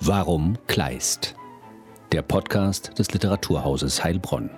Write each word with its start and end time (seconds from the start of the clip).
Warum 0.00 0.58
Kleist? 0.66 1.34
Der 2.12 2.20
Podcast 2.20 2.98
des 2.98 3.10
Literaturhauses 3.12 4.04
Heilbronn. 4.04 4.50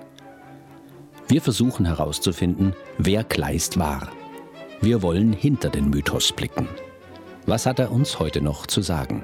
Wir 1.29 1.41
versuchen 1.41 1.87
herauszufinden, 1.87 2.75
wer 2.99 3.23
Kleist 3.23 3.79
war. 3.79 4.11
Wir 4.81 5.03
wollen 5.03 5.33
hinter 5.33 5.71
den 5.71 5.89
Mythos 5.89 6.33
blicken. 6.33 6.67
Was 7.47 7.65
hat 7.65 7.79
er 7.79 7.93
uns 7.93 8.19
heute 8.19 8.41
noch 8.41 8.67
zu 8.67 8.83
sagen? 8.83 9.23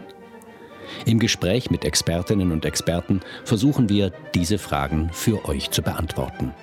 Im 1.06 1.18
Gespräch 1.18 1.72
mit 1.72 1.84
Expertinnen 1.84 2.52
und 2.52 2.64
Experten 2.64 3.18
versuchen 3.44 3.88
wir, 3.88 4.12
diese 4.32 4.58
Fragen 4.58 5.10
für 5.12 5.48
euch 5.48 5.72
zu 5.72 5.82
beantworten. 5.82 6.54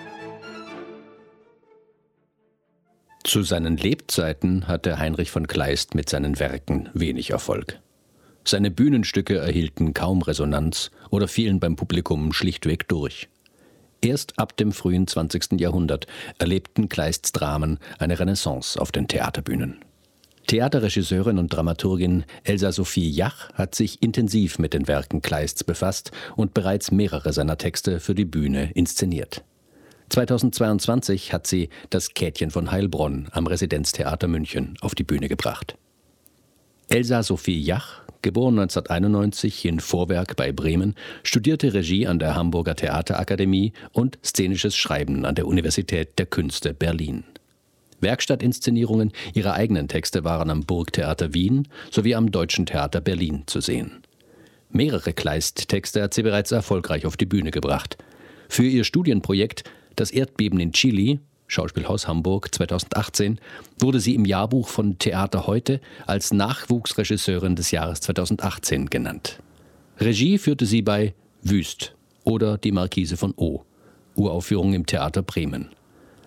Zu 3.26 3.44
seinen 3.44 3.76
Lebzeiten 3.76 4.70
hatte 4.70 5.00
Heinrich 5.00 5.32
von 5.32 5.48
Kleist 5.48 5.96
mit 5.96 6.08
seinen 6.08 6.40
Werken 6.40 6.90
wenig 6.94 7.32
Erfolg. 7.32 7.82
Seine 8.50 8.72
Bühnenstücke 8.72 9.38
erhielten 9.38 9.94
kaum 9.94 10.22
Resonanz 10.22 10.90
oder 11.10 11.28
fielen 11.28 11.60
beim 11.60 11.76
Publikum 11.76 12.32
schlichtweg 12.32 12.88
durch. 12.88 13.28
Erst 14.02 14.40
ab 14.40 14.56
dem 14.56 14.72
frühen 14.72 15.06
20. 15.06 15.60
Jahrhundert 15.60 16.08
erlebten 16.38 16.88
Kleists 16.88 17.34
Dramen 17.34 17.78
eine 18.00 18.18
Renaissance 18.18 18.80
auf 18.80 18.94
den 18.94 19.10
Theaterbühnen. 19.10 19.80
Theaterregisseurin 20.48 21.40
und 21.40 21.50
Dramaturgin 21.50 22.24
Elsa 22.46 22.72
Sophie 22.72 23.10
Jach 23.10 23.52
hat 23.52 23.76
sich 23.76 24.02
intensiv 24.02 24.60
mit 24.60 24.74
den 24.74 24.88
Werken 24.88 25.22
Kleists 25.22 25.66
befasst 25.66 26.12
und 26.38 26.54
bereits 26.54 26.90
mehrere 26.90 27.34
seiner 27.34 27.58
Texte 27.58 28.00
für 28.00 28.16
die 28.16 28.24
Bühne 28.24 28.72
inszeniert. 28.76 29.44
2022 30.08 31.34
hat 31.34 31.48
sie 31.48 31.68
Das 31.90 32.14
Kätchen 32.14 32.52
von 32.52 32.72
Heilbronn 32.72 33.28
am 33.34 33.46
Residenztheater 33.46 34.30
München 34.30 34.76
auf 34.80 34.96
die 34.96 35.04
Bühne 35.04 35.28
gebracht. 35.28 35.78
Elsa 36.90 37.22
Sophie 37.22 37.60
Jach, 37.60 38.02
geboren 38.22 38.60
1991 38.60 39.66
in 39.66 39.82
Vorwerk 39.82 40.38
bei 40.38 40.54
Bremen, 40.54 40.96
studierte 41.22 41.74
Regie 41.74 42.08
an 42.08 42.18
der 42.18 42.34
Hamburger 42.34 42.78
Theaterakademie 42.78 43.74
und 43.92 44.18
szenisches 44.24 44.74
Schreiben 44.78 45.26
an 45.26 45.36
der 45.36 45.48
Universität 45.48 46.18
der 46.18 46.28
Künste 46.28 46.74
Berlin. 46.74 47.26
Werkstattinszenierungen 48.00 49.12
ihrer 49.34 49.54
eigenen 49.56 49.90
Texte 49.90 50.24
waren 50.24 50.50
am 50.50 50.62
Burgtheater 50.62 51.34
Wien 51.34 51.68
sowie 51.92 52.16
am 52.16 52.32
Deutschen 52.32 52.66
Theater 52.66 53.02
Berlin 53.02 53.44
zu 53.48 53.60
sehen. 53.60 54.04
Mehrere 54.70 55.12
Kleist-Texte 55.12 56.04
hat 56.04 56.14
sie 56.14 56.24
bereits 56.24 56.54
erfolgreich 56.54 57.06
auf 57.06 57.18
die 57.18 57.26
Bühne 57.26 57.52
gebracht. 57.52 57.98
Für 58.48 58.64
ihr 58.64 58.86
Studienprojekt 58.86 59.66
Das 59.98 60.10
Erdbeben 60.12 60.62
in 60.62 60.72
Chile, 60.72 61.20
Schauspielhaus 61.48 62.08
Hamburg 62.08 62.54
2018, 62.54 63.40
wurde 63.80 64.00
sie 64.00 64.16
im 64.16 64.26
Jahrbuch 64.26 64.68
von 64.68 65.00
Theater 65.00 65.48
heute 65.48 65.80
als 66.06 66.34
Nachwuchsregisseurin 66.34 67.56
des 67.56 67.72
Jahres 67.72 68.02
2018 68.02 68.90
genannt. 68.90 69.40
Regie 70.00 70.38
führte 70.38 70.66
sie 70.66 70.82
bei 70.82 71.14
Wüst 71.42 71.96
oder 72.24 72.58
Die 72.58 72.72
Markise 72.72 73.18
von 73.18 73.34
O, 73.38 73.64
Uraufführung 74.16 74.74
im 74.74 74.86
Theater 74.86 75.24
Bremen. 75.24 75.70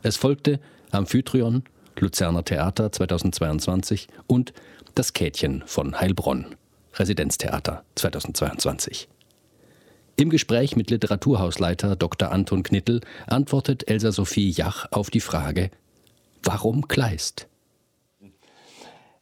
Es 0.02 0.16
folgte 0.16 0.58
Amphitryon, 0.90 1.62
Luzerner 1.98 2.44
Theater 2.44 2.90
2022 2.90 4.08
und 4.26 4.54
Das 4.94 5.12
Kätchen 5.12 5.62
von 5.66 6.00
Heilbronn, 6.00 6.46
Residenztheater 6.94 7.84
2022. 7.94 9.08
Im 10.20 10.28
Gespräch 10.28 10.76
mit 10.76 10.90
Literaturhausleiter 10.90 11.96
Dr. 11.96 12.30
Anton 12.30 12.62
Knittel 12.62 13.00
antwortet 13.26 13.88
Elsa 13.88 14.12
Sophie 14.12 14.50
Jach 14.50 14.84
auf 14.90 15.08
die 15.08 15.20
Frage, 15.20 15.70
warum 16.42 16.88
Kleist? 16.88 17.48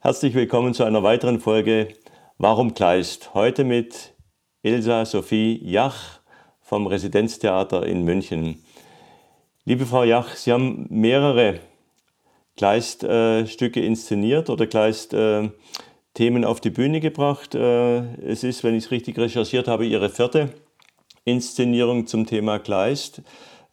Herzlich 0.00 0.34
willkommen 0.34 0.74
zu 0.74 0.82
einer 0.82 1.04
weiteren 1.04 1.38
Folge 1.38 1.94
Warum 2.36 2.74
Kleist? 2.74 3.32
Heute 3.32 3.62
mit 3.62 4.12
Elsa 4.64 5.04
Sophie 5.04 5.60
Jach 5.62 6.18
vom 6.62 6.88
Residenztheater 6.88 7.86
in 7.86 8.02
München. 8.02 8.64
Liebe 9.64 9.86
Frau 9.86 10.02
Jach, 10.02 10.34
Sie 10.34 10.50
haben 10.50 10.88
mehrere 10.90 11.60
Kleist-Stücke 12.56 13.80
inszeniert 13.80 14.50
oder 14.50 14.66
Kleist-Themen 14.66 16.44
auf 16.44 16.60
die 16.60 16.70
Bühne 16.70 16.98
gebracht. 16.98 17.54
Äh, 17.54 17.98
es 18.16 18.42
ist, 18.42 18.64
wenn 18.64 18.74
ich 18.74 18.86
es 18.86 18.90
richtig 18.90 19.16
recherchiert 19.16 19.68
habe, 19.68 19.86
Ihre 19.86 20.10
vierte 20.10 20.50
Inszenierung 21.28 22.06
zum 22.06 22.26
Thema 22.26 22.58
Kleist. 22.58 23.22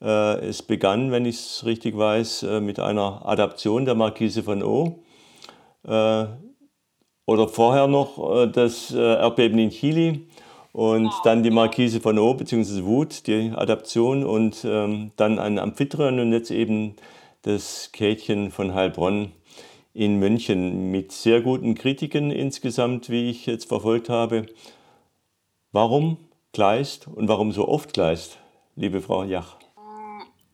Äh, 0.02 0.46
es 0.46 0.62
begann, 0.62 1.12
wenn 1.12 1.26
ich 1.26 1.38
es 1.38 1.66
richtig 1.66 1.98
weiß, 1.98 2.44
äh, 2.44 2.60
mit 2.60 2.80
einer 2.80 3.26
Adaption 3.26 3.86
der 3.86 3.96
Marquise 3.96 4.44
von 4.44 4.64
O. 4.64 5.00
Oder 7.28 7.48
vorher 7.48 7.88
noch 7.88 8.48
das 8.52 8.92
Erdbeben 8.92 9.60
in 9.60 9.70
Chile 9.70 10.22
und 10.76 11.14
dann 11.24 11.42
die 11.42 11.52
Marquise 11.52 12.02
von 12.02 12.20
O 12.20 12.34
bzw. 12.34 12.84
Wut, 12.84 13.28
die 13.28 13.54
Adaption 13.56 14.26
und 14.26 14.66
ähm, 14.66 15.12
dann 15.16 15.40
ein 15.40 15.58
Amphitryon 15.58 16.20
und 16.20 16.34
jetzt 16.34 16.52
eben 16.52 16.96
das 17.44 17.92
Kätchen 17.94 18.52
von 18.52 18.74
Heilbronn 18.74 19.32
in 19.94 20.20
München 20.20 20.92
mit 20.92 21.14
sehr 21.14 21.40
guten 21.40 21.76
Kritiken 21.76 22.30
insgesamt, 22.30 23.10
wie 23.10 23.30
ich 23.30 23.46
jetzt 23.46 23.70
verfolgt 23.70 24.10
habe. 24.10 24.48
Warum 25.72 26.18
Kleist 26.56 27.10
und 27.10 27.28
warum 27.28 27.52
so 27.52 27.68
oft 27.68 27.92
Kleist, 27.92 28.40
liebe 28.78 29.02
Frau 29.02 29.26
Jach? 29.26 29.58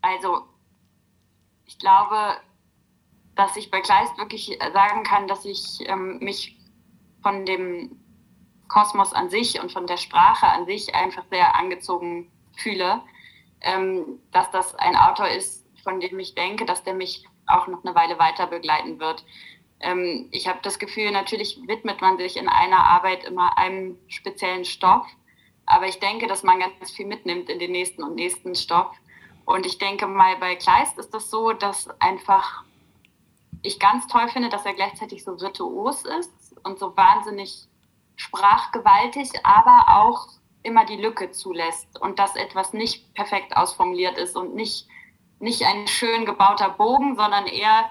Also, 0.01 0.41
ich 1.67 1.77
glaube, 1.77 2.37
dass 3.35 3.55
ich 3.55 3.69
bei 3.69 3.81
Kleist 3.81 4.17
wirklich 4.17 4.57
sagen 4.73 5.03
kann, 5.03 5.27
dass 5.27 5.45
ich 5.45 5.77
ähm, 5.87 6.17
mich 6.17 6.57
von 7.21 7.45
dem 7.45 7.99
Kosmos 8.67 9.13
an 9.13 9.29
sich 9.29 9.61
und 9.61 9.71
von 9.71 9.85
der 9.85 9.97
Sprache 9.97 10.47
an 10.47 10.65
sich 10.65 10.95
einfach 10.95 11.23
sehr 11.29 11.55
angezogen 11.55 12.31
fühle. 12.57 13.03
Ähm, 13.61 14.17
dass 14.31 14.49
das 14.49 14.73
ein 14.73 14.95
Autor 14.95 15.27
ist, 15.27 15.67
von 15.83 15.99
dem 15.99 16.17
ich 16.17 16.33
denke, 16.33 16.65
dass 16.65 16.83
der 16.83 16.95
mich 16.95 17.27
auch 17.45 17.67
noch 17.67 17.85
eine 17.85 17.93
Weile 17.93 18.17
weiter 18.17 18.47
begleiten 18.47 18.99
wird. 18.99 19.23
Ähm, 19.79 20.29
ich 20.31 20.47
habe 20.47 20.57
das 20.63 20.79
Gefühl, 20.79 21.11
natürlich 21.11 21.61
widmet 21.67 22.01
man 22.01 22.17
sich 22.17 22.37
in 22.37 22.49
einer 22.49 22.87
Arbeit 22.87 23.23
immer 23.23 23.55
einem 23.59 23.99
speziellen 24.07 24.65
Stoff, 24.65 25.05
aber 25.71 25.87
ich 25.87 25.99
denke, 25.99 26.27
dass 26.27 26.43
man 26.43 26.59
ganz 26.59 26.91
viel 26.91 27.05
mitnimmt 27.05 27.49
in 27.49 27.59
den 27.59 27.71
nächsten 27.71 28.03
und 28.03 28.15
nächsten 28.15 28.55
Stoff. 28.55 28.91
Und 29.45 29.65
ich 29.65 29.77
denke 29.77 30.07
mal, 30.07 30.37
bei 30.37 30.55
Kleist 30.55 30.97
ist 30.97 31.13
das 31.13 31.29
so, 31.29 31.53
dass 31.53 31.89
einfach 31.99 32.63
ich 33.63 33.79
ganz 33.79 34.07
toll 34.07 34.27
finde, 34.29 34.49
dass 34.49 34.65
er 34.65 34.73
gleichzeitig 34.73 35.23
so 35.23 35.39
virtuos 35.39 36.03
ist 36.05 36.31
und 36.63 36.79
so 36.79 36.95
wahnsinnig 36.95 37.67
sprachgewaltig, 38.15 39.29
aber 39.43 39.85
auch 39.99 40.27
immer 40.63 40.85
die 40.85 40.97
Lücke 40.97 41.31
zulässt 41.31 41.99
und 41.99 42.19
dass 42.19 42.35
etwas 42.35 42.73
nicht 42.73 43.13
perfekt 43.13 43.55
ausformuliert 43.57 44.17
ist 44.17 44.35
und 44.35 44.53
nicht, 44.53 44.87
nicht 45.39 45.63
ein 45.63 45.87
schön 45.87 46.25
gebauter 46.25 46.69
Bogen, 46.69 47.15
sondern 47.15 47.47
eher 47.47 47.89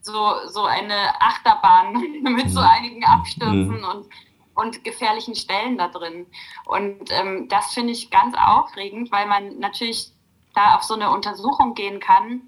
so, 0.00 0.34
so 0.48 0.64
eine 0.64 1.20
Achterbahn 1.20 1.92
mit 2.22 2.50
so 2.50 2.60
einigen 2.60 3.04
Abstürzen 3.04 3.78
mhm. 3.78 3.84
und, 3.84 4.08
und 4.54 4.84
gefährlichen 4.84 5.34
Stellen 5.34 5.78
da 5.78 5.88
drin. 5.88 6.26
Und 6.66 7.10
ähm, 7.10 7.48
das 7.48 7.72
finde 7.72 7.92
ich 7.92 8.10
ganz 8.10 8.36
aufregend, 8.36 9.10
weil 9.12 9.26
man 9.26 9.58
natürlich 9.58 10.12
da 10.54 10.76
auf 10.76 10.82
so 10.82 10.94
eine 10.94 11.10
Untersuchung 11.10 11.74
gehen 11.74 12.00
kann, 12.00 12.42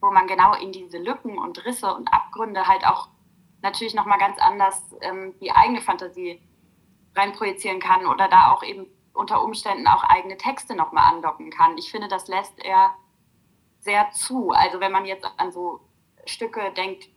wo 0.00 0.10
man 0.10 0.26
genau 0.26 0.54
in 0.54 0.72
diese 0.72 0.98
Lücken 0.98 1.38
und 1.38 1.64
Risse 1.64 1.92
und 1.94 2.12
Abgründe 2.12 2.68
halt 2.68 2.86
auch 2.86 3.08
natürlich 3.62 3.94
nochmal 3.94 4.18
ganz 4.18 4.38
anders 4.38 4.94
ähm, 5.00 5.34
die 5.40 5.50
eigene 5.50 5.80
Fantasie 5.80 6.40
reinprojizieren 7.16 7.80
kann 7.80 8.06
oder 8.06 8.28
da 8.28 8.52
auch 8.52 8.62
eben 8.62 8.86
unter 9.12 9.42
Umständen 9.42 9.88
auch 9.88 10.04
eigene 10.04 10.36
Texte 10.36 10.76
nochmal 10.76 11.12
andocken 11.12 11.50
kann. 11.50 11.76
Ich 11.76 11.90
finde, 11.90 12.06
das 12.06 12.28
lässt 12.28 12.58
er 12.64 12.94
sehr 13.80 14.10
zu. 14.12 14.50
Also 14.50 14.78
wenn 14.80 14.92
man 14.92 15.06
jetzt 15.06 15.26
an 15.38 15.50
so 15.50 15.80
Stücke 16.24 16.72
denkt, 16.76 17.08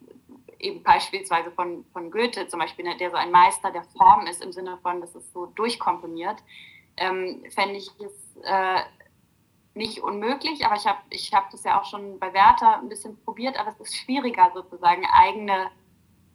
eben 0.63 0.83
beispielsweise 0.83 1.51
von, 1.51 1.85
von 1.93 2.11
Goethe 2.11 2.47
zum 2.47 2.59
Beispiel, 2.59 2.85
ne, 2.85 2.97
der 2.97 3.11
so 3.11 3.17
ein 3.17 3.31
Meister 3.31 3.71
der 3.71 3.83
Form 3.83 4.27
ist, 4.27 4.43
im 4.43 4.51
Sinne 4.51 4.77
von, 4.81 5.01
das 5.01 5.15
ist 5.15 5.31
so 5.33 5.47
durchkomponiert, 5.47 6.37
ähm, 6.97 7.43
fände 7.49 7.75
ich 7.75 7.89
es 7.99 8.37
äh, 8.43 8.81
nicht 9.73 9.99
unmöglich, 9.99 10.65
aber 10.65 10.75
ich 10.75 10.85
habe 10.85 10.99
ich 11.09 11.33
hab 11.33 11.49
das 11.51 11.63
ja 11.63 11.79
auch 11.79 11.85
schon 11.85 12.19
bei 12.19 12.33
Werther 12.33 12.79
ein 12.79 12.89
bisschen 12.89 13.17
probiert, 13.23 13.57
aber 13.59 13.69
es 13.69 13.79
ist 13.79 13.95
schwieriger 13.95 14.51
sozusagen 14.53 15.05
eigene 15.05 15.71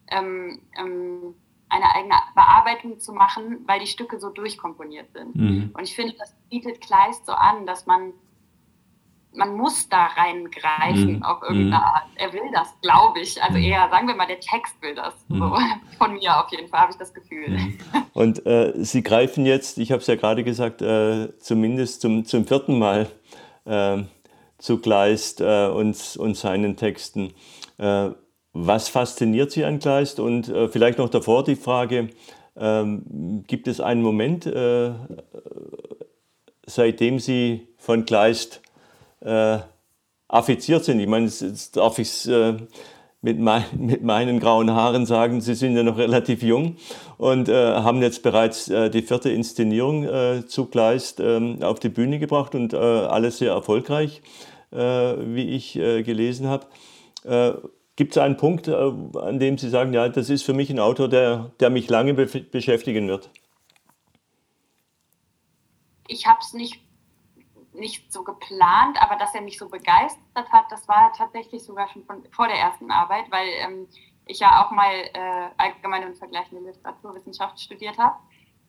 ähm, 0.08 0.62
ähm, 0.78 1.34
eine 1.69 1.94
eigene 1.94 2.14
Bearbeitung 2.34 2.99
zu 2.99 3.12
machen, 3.12 3.64
weil 3.67 3.81
die 3.81 3.87
Stücke 3.87 4.20
so 4.20 4.31
durchkomponiert 4.31 5.12
sind. 5.12 5.34
Mhm. 5.34 5.70
Und 5.75 5.82
ich 5.82 5.94
finde, 5.94 6.14
das 6.19 6.34
bietet 6.49 6.81
Kleist 6.81 7.26
so 7.26 7.32
an, 7.32 7.67
dass 7.67 7.87
man 7.87 8.12
man 9.36 9.54
muss 9.56 9.88
da 9.88 10.06
reingreifen 10.06 11.16
Mhm. 11.16 11.22
auf 11.22 11.42
irgendeine 11.42 11.66
Mhm. 11.66 11.72
Art. 11.74 12.04
Er 12.16 12.32
will 12.32 12.50
das, 12.52 12.68
glaube 12.82 13.20
ich. 13.20 13.42
Also 13.42 13.58
Mhm. 13.58 13.64
eher, 13.64 13.88
sagen 13.90 14.08
wir 14.08 14.14
mal, 14.14 14.26
der 14.26 14.40
Text 14.40 14.74
will 14.82 14.94
das. 14.94 15.14
Mhm. 15.28 15.38
So. 15.38 15.56
Von 15.98 16.14
mir 16.14 16.38
auf 16.44 16.50
jeden 16.50 16.68
Fall 16.68 16.80
habe 16.80 16.92
ich 16.92 16.98
das 16.98 17.12
Gefühl. 17.14 17.56
Und 18.14 18.44
äh, 18.46 18.72
Sie 18.76 19.02
greifen 19.02 19.46
jetzt, 19.46 19.78
ich 19.78 19.92
habe 19.92 20.00
es 20.00 20.06
ja 20.06 20.16
gerade 20.16 20.42
gesagt, 20.44 20.82
äh, 20.82 21.28
zumindest 21.38 22.00
zum, 22.00 22.24
zum 22.24 22.46
vierten 22.46 22.78
Mal 22.78 23.08
äh, 23.64 23.98
zu 24.58 24.78
Kleist 24.78 25.42
und, 25.42 26.16
und 26.18 26.34
seinen 26.34 26.76
Texten. 26.76 27.34
Äh, 27.76 28.10
was 28.54 28.88
fasziniert 28.88 29.50
Sie 29.50 29.66
an 29.66 29.80
Kleist? 29.80 30.18
Und 30.18 30.48
äh, 30.48 30.68
vielleicht 30.68 30.96
noch 30.96 31.10
davor 31.10 31.44
die 31.44 31.56
Frage, 31.56 32.08
ähm, 32.56 33.44
gibt 33.46 33.68
es 33.68 33.80
einen 33.82 34.00
Moment, 34.00 34.46
äh, 34.46 34.92
seitdem 36.66 37.18
Sie 37.18 37.68
von 37.76 38.06
Kleist 38.06 38.62
äh, 39.20 39.58
affiziert 40.28 40.84
sind? 40.84 41.00
Ich 41.00 41.06
meine, 41.08 41.26
jetzt- 41.26 41.76
darf 41.76 41.98
ich 41.98 42.08
es 42.08 42.26
äh, 42.26 42.54
mit, 43.22 43.38
mein, 43.38 43.64
mit 43.78 44.02
meinen 44.02 44.40
grauen 44.40 44.70
Haaren 44.70 45.06
sagen, 45.06 45.40
Sie 45.40 45.54
sind 45.54 45.76
ja 45.76 45.82
noch 45.82 45.98
relativ 45.98 46.42
jung 46.42 46.76
und 47.18 47.48
äh, 47.48 47.54
haben 47.76 48.02
jetzt 48.02 48.22
bereits 48.22 48.68
äh, 48.68 48.90
die 48.90 49.02
vierte 49.02 49.30
Inszenierung 49.30 50.04
äh, 50.04 50.46
zu 50.46 50.66
Kleist 50.66 51.20
ähm, 51.20 51.62
auf 51.62 51.80
die 51.80 51.88
Bühne 51.88 52.18
gebracht 52.18 52.54
und 52.54 52.72
äh, 52.72 52.76
alles 52.76 53.38
sehr 53.38 53.52
erfolgreich, 53.52 54.22
äh, 54.72 54.78
wie 54.78 55.50
ich 55.50 55.76
äh, 55.76 56.02
gelesen 56.02 56.48
habe. 56.48 56.66
Gibt 57.96 58.12
es 58.14 58.22
einen 58.22 58.36
Punkt, 58.36 58.68
an 58.68 59.38
dem 59.40 59.58
Sie 59.58 59.68
sagen, 59.68 59.92
ja, 59.92 60.08
das 60.08 60.30
ist 60.30 60.42
für 60.44 60.52
mich 60.52 60.70
ein 60.70 60.78
Autor, 60.78 61.08
der, 61.08 61.50
der 61.58 61.70
mich 61.70 61.88
lange 61.88 62.14
be 62.14 62.26
beschäftigen 62.26 63.08
wird? 63.08 63.30
ich 66.08 66.26
habe 66.26 66.38
es 66.40 66.52
nicht, 66.52 66.78
nicht 67.76 68.12
so 68.12 68.25
geplant, 68.25 69.00
aber 69.00 69.17
dass 69.17 69.34
er 69.34 69.43
mich 69.43 69.58
so 69.58 69.69
begeistert 69.69 70.52
hat, 70.52 70.64
das 70.70 70.88
war 70.88 71.12
tatsächlich 71.12 71.62
sogar 71.64 71.88
schon 71.88 72.05
von, 72.05 72.25
vor 72.32 72.49
der 72.49 72.56
ersten 72.56 72.90
Arbeit, 72.90 73.31
weil 73.31 73.49
ähm, 73.58 73.88
ich 74.26 74.40
ja 74.40 74.64
auch 74.64 74.70
mal 74.70 74.93
äh, 74.93 75.49
allgemeine 75.56 76.06
und 76.06 76.19
vergleichende 76.19 76.64
Literaturwissenschaft 76.64 77.61
studiert 77.61 77.99
habe 77.99 78.17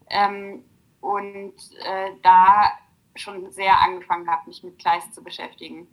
ähm, 0.10 0.64
und 1.02 1.56
äh, 1.84 2.12
da 2.22 2.72
schon 3.16 3.52
sehr 3.52 3.82
angefangen 3.82 4.30
habe, 4.30 4.48
mich 4.48 4.64
mit 4.64 4.78
Kleist 4.80 5.14
zu 5.14 5.24
beschäftigen. 5.24 5.88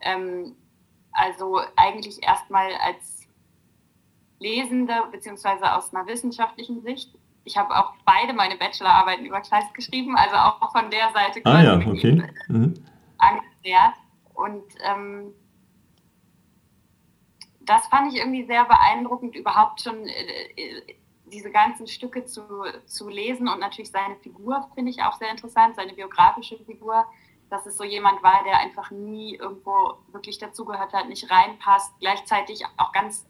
Ähm, 0.00 0.56
also 1.12 1.60
eigentlich 1.76 2.22
erstmal 2.22 2.72
als 2.74 3.26
Lesende 4.38 4.94
beziehungsweise 5.10 5.74
aus 5.74 5.92
einer 5.92 6.06
wissenschaftlichen 6.06 6.82
Sicht. 6.82 7.17
Ich 7.48 7.56
habe 7.56 7.74
auch 7.74 7.94
beide 8.04 8.34
meine 8.34 8.56
Bachelorarbeiten 8.56 9.24
über 9.24 9.40
Kleist 9.40 9.72
geschrieben, 9.72 10.16
also 10.16 10.36
auch 10.36 10.70
von 10.70 10.90
der 10.90 11.10
Seite 11.14 11.40
Ah 11.44 11.62
ja, 11.62 11.76
okay. 11.76 12.22
Mhm. 12.48 12.74
angenähert. 13.16 13.94
Und 14.34 14.64
ähm, 14.84 15.32
das 17.60 17.86
fand 17.86 18.12
ich 18.12 18.18
irgendwie 18.18 18.44
sehr 18.44 18.66
beeindruckend, 18.66 19.34
überhaupt 19.34 19.80
schon 19.80 20.06
äh, 20.06 20.50
äh, 20.56 20.94
diese 21.32 21.50
ganzen 21.50 21.86
Stücke 21.86 22.26
zu, 22.26 22.42
zu 22.84 23.08
lesen 23.08 23.48
und 23.48 23.60
natürlich 23.60 23.90
seine 23.90 24.16
Figur 24.16 24.68
finde 24.74 24.90
ich 24.90 25.02
auch 25.02 25.14
sehr 25.14 25.30
interessant, 25.30 25.76
seine 25.76 25.94
biografische 25.94 26.58
Figur, 26.58 27.06
dass 27.48 27.64
es 27.64 27.78
so 27.78 27.84
jemand 27.84 28.22
war, 28.22 28.44
der 28.44 28.58
einfach 28.58 28.90
nie 28.90 29.36
irgendwo 29.36 29.94
wirklich 30.12 30.38
dazugehört 30.38 30.92
hat, 30.92 31.08
nicht 31.08 31.30
reinpasst, 31.30 31.94
gleichzeitig 31.98 32.64
auch 32.76 32.92
ganz 32.92 33.26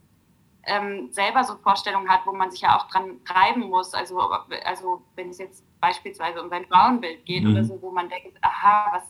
ähm, 0.68 1.08
selber 1.12 1.42
so 1.44 1.56
Vorstellungen 1.56 2.08
hat, 2.08 2.20
wo 2.26 2.32
man 2.32 2.50
sich 2.50 2.60
ja 2.60 2.76
auch 2.76 2.86
dran 2.88 3.20
reiben 3.26 3.62
muss. 3.68 3.94
Also, 3.94 4.18
also 4.64 5.02
wenn 5.16 5.30
es 5.30 5.38
jetzt 5.38 5.64
beispielsweise 5.80 6.42
um 6.42 6.48
sein 6.50 6.66
Frauenbild 6.66 7.24
geht 7.26 7.44
Mhm. 7.44 7.52
oder 7.52 7.64
so, 7.64 7.80
wo 7.82 7.90
man 7.90 8.08
denkt, 8.08 8.36
aha, 8.42 8.90
was, 8.92 9.04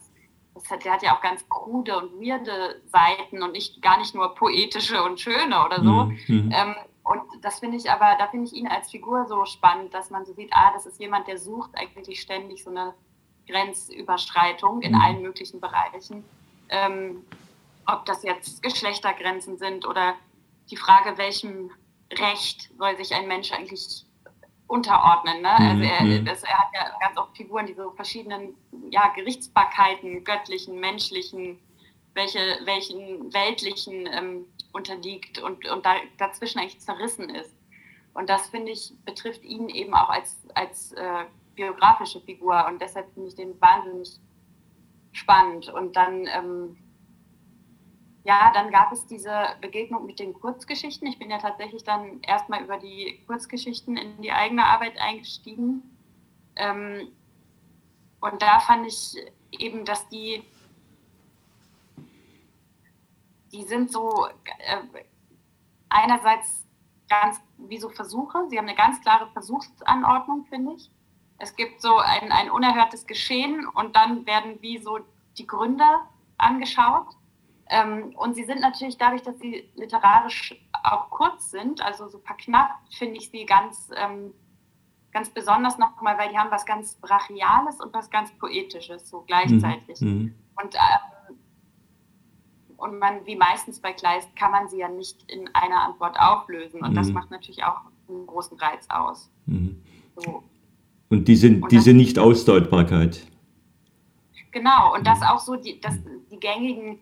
das 0.55 0.69
hat, 0.71 0.83
der 0.85 0.93
hat 0.93 1.03
ja 1.03 1.15
auch 1.15 1.21
ganz 1.21 1.47
krude 1.49 1.97
und 1.97 2.19
weirde 2.21 2.81
Seiten 2.87 3.43
und 3.43 3.51
nicht 3.51 3.81
gar 3.81 3.97
nicht 3.97 4.15
nur 4.15 4.33
poetische 4.35 5.03
und 5.03 5.19
schöne 5.19 5.65
oder 5.65 5.83
so. 5.83 6.05
Mhm. 6.05 6.19
Mhm. 6.27 6.51
Ähm, 6.53 6.75
und 7.03 7.21
das 7.43 7.59
finde 7.59 7.77
ich 7.77 7.89
aber, 7.89 8.15
da 8.19 8.27
finde 8.27 8.45
ich 8.45 8.53
ihn 8.53 8.67
als 8.67 8.91
Figur 8.91 9.25
so 9.27 9.45
spannend, 9.45 9.93
dass 9.93 10.09
man 10.11 10.25
so 10.25 10.33
sieht, 10.33 10.49
ah, 10.53 10.71
das 10.73 10.85
ist 10.85 10.99
jemand, 10.99 11.27
der 11.27 11.37
sucht 11.37 11.71
eigentlich 11.75 12.21
ständig 12.21 12.63
so 12.63 12.69
eine 12.69 12.93
Grenzüberschreitung 13.47 14.81
in 14.81 14.93
Mhm. 14.93 15.01
allen 15.01 15.21
möglichen 15.21 15.59
Bereichen. 15.59 16.23
Ähm, 16.69 17.23
ob 17.87 18.05
das 18.05 18.21
jetzt 18.23 18.61
Geschlechtergrenzen 18.61 19.57
sind 19.57 19.87
oder 19.87 20.13
die 20.71 20.77
Frage, 20.77 21.17
welchem 21.17 21.71
Recht 22.11 22.69
soll 22.77 22.97
sich 22.97 23.13
ein 23.13 23.27
Mensch 23.27 23.51
eigentlich 23.51 24.05
unterordnen. 24.67 25.41
Ne? 25.41 25.51
Also 25.51 25.83
er, 25.83 26.03
Mhm. 26.03 26.25
das, 26.25 26.43
er 26.43 26.57
hat 26.57 26.67
ja 26.73 26.91
ganz 26.99 27.17
oft 27.17 27.35
Figuren, 27.35 27.65
die 27.65 27.73
so 27.73 27.91
verschiedenen 27.91 28.55
ja, 28.91 29.07
Gerichtsbarkeiten, 29.15 30.23
göttlichen, 30.23 30.79
menschlichen, 30.79 31.59
welche, 32.13 32.59
welchen 32.65 33.33
weltlichen 33.33 34.07
ähm, 34.11 34.45
unterliegt 34.71 35.39
und, 35.39 35.67
und 35.67 35.85
da, 35.85 35.95
dazwischen 36.17 36.59
eigentlich 36.59 36.79
zerrissen 36.79 37.29
ist. 37.29 37.55
Und 38.13 38.29
das, 38.29 38.47
finde 38.49 38.71
ich, 38.71 38.93
betrifft 39.05 39.43
ihn 39.43 39.69
eben 39.69 39.93
auch 39.93 40.09
als, 40.09 40.37
als 40.53 40.91
äh, 40.93 41.25
biografische 41.55 42.21
Figur 42.21 42.65
und 42.67 42.81
deshalb 42.81 43.11
finde 43.13 43.29
ich 43.29 43.35
den 43.35 43.59
wahnsinnig 43.61 44.19
spannend. 45.11 45.69
Und 45.69 45.95
dann, 45.95 46.27
ähm, 46.27 46.77
ja, 48.29 48.51
dann 48.53 48.69
gab 48.69 48.91
es 48.91 49.07
diese 49.07 49.55
Begegnung 49.59 50.05
mit 50.05 50.19
den 50.19 50.35
Kurzgeschichten. 50.35 51.07
Ich 51.07 51.17
bin 51.17 51.31
ja 51.31 51.39
tatsächlich 51.39 51.83
dann 51.83 52.21
erstmal 52.21 52.61
über 52.63 52.77
die 52.77 53.23
Kurzgeschichten 53.25 53.97
in 53.97 54.21
die 54.21 54.31
eigene 54.31 54.65
Arbeit 54.65 54.99
eingestiegen. 54.99 55.81
Ähm, 56.55 57.07
und 58.19 58.39
da 58.39 58.59
fand 58.59 58.85
ich 58.85 59.15
eben, 59.49 59.83
dass 59.83 60.07
die, 60.09 60.43
die 63.51 63.63
sind 63.63 63.91
so 63.91 64.27
äh, 64.27 65.01
einerseits 65.89 66.67
ganz 67.09 67.41
wie 67.57 67.79
so 67.79 67.89
Versuche. 67.89 68.45
Sie 68.49 68.59
haben 68.59 68.67
eine 68.67 68.77
ganz 68.77 69.01
klare 69.01 69.25
Versuchsanordnung, 69.31 70.45
finde 70.45 70.73
ich. 70.73 70.91
Es 71.39 71.55
gibt 71.55 71.81
so 71.81 71.97
ein, 71.97 72.31
ein 72.31 72.51
unerhörtes 72.51 73.07
Geschehen 73.07 73.67
und 73.69 73.95
dann 73.95 74.27
werden 74.27 74.61
wie 74.61 74.77
so 74.77 74.99
die 75.39 75.47
Gründe 75.47 76.01
angeschaut. 76.37 77.07
Ähm, 77.69 78.13
und 78.17 78.33
sie 78.35 78.43
sind 78.45 78.61
natürlich 78.61 78.97
dadurch, 78.97 79.21
dass 79.21 79.37
sie 79.39 79.69
literarisch 79.75 80.55
auch 80.83 81.09
kurz 81.11 81.51
sind, 81.51 81.81
also 81.85 82.07
so 82.07 82.17
verknappt, 82.19 82.93
finde 82.95 83.17
ich 83.17 83.29
sie 83.29 83.45
ganz, 83.45 83.89
ähm, 83.95 84.33
ganz 85.11 85.29
besonders 85.29 85.77
nochmal, 85.77 86.17
weil 86.17 86.29
die 86.29 86.37
haben 86.37 86.49
was 86.51 86.65
ganz 86.65 86.95
Brachiales 86.95 87.79
und 87.79 87.93
was 87.93 88.09
ganz 88.09 88.31
Poetisches 88.39 89.09
so 89.09 89.21
gleichzeitig. 89.21 90.01
Mhm. 90.01 90.33
Und, 90.61 90.75
ähm, 90.75 91.35
und 92.77 92.97
man, 92.97 93.25
wie 93.25 93.35
meistens 93.35 93.79
bei 93.79 93.93
Kleist, 93.93 94.33
kann 94.35 94.51
man 94.51 94.67
sie 94.69 94.77
ja 94.79 94.87
nicht 94.87 95.29
in 95.31 95.47
einer 95.53 95.81
Antwort 95.83 96.17
auflösen. 96.19 96.81
Und 96.81 96.95
das 96.95 97.07
Mhm. 97.09 97.13
macht 97.13 97.29
natürlich 97.31 97.63
auch 97.63 97.81
einen 98.07 98.25
großen 98.25 98.57
Reiz 98.57 98.87
aus. 98.89 99.29
Mhm. 99.45 99.83
So. 100.15 100.43
Und 101.09 101.27
diese, 101.27 101.49
Und 101.49 101.71
diese 101.71 101.91
das- 101.91 101.97
Nicht-Ausdeutbarkeit. 101.97 103.27
Genau, 104.51 104.93
und 104.93 105.01
Mhm. 105.01 105.05
das 105.05 105.21
auch 105.21 105.39
so, 105.39 105.55
die, 105.55 105.79
das, 105.81 105.95
die 106.31 106.39
gängigen 106.39 106.99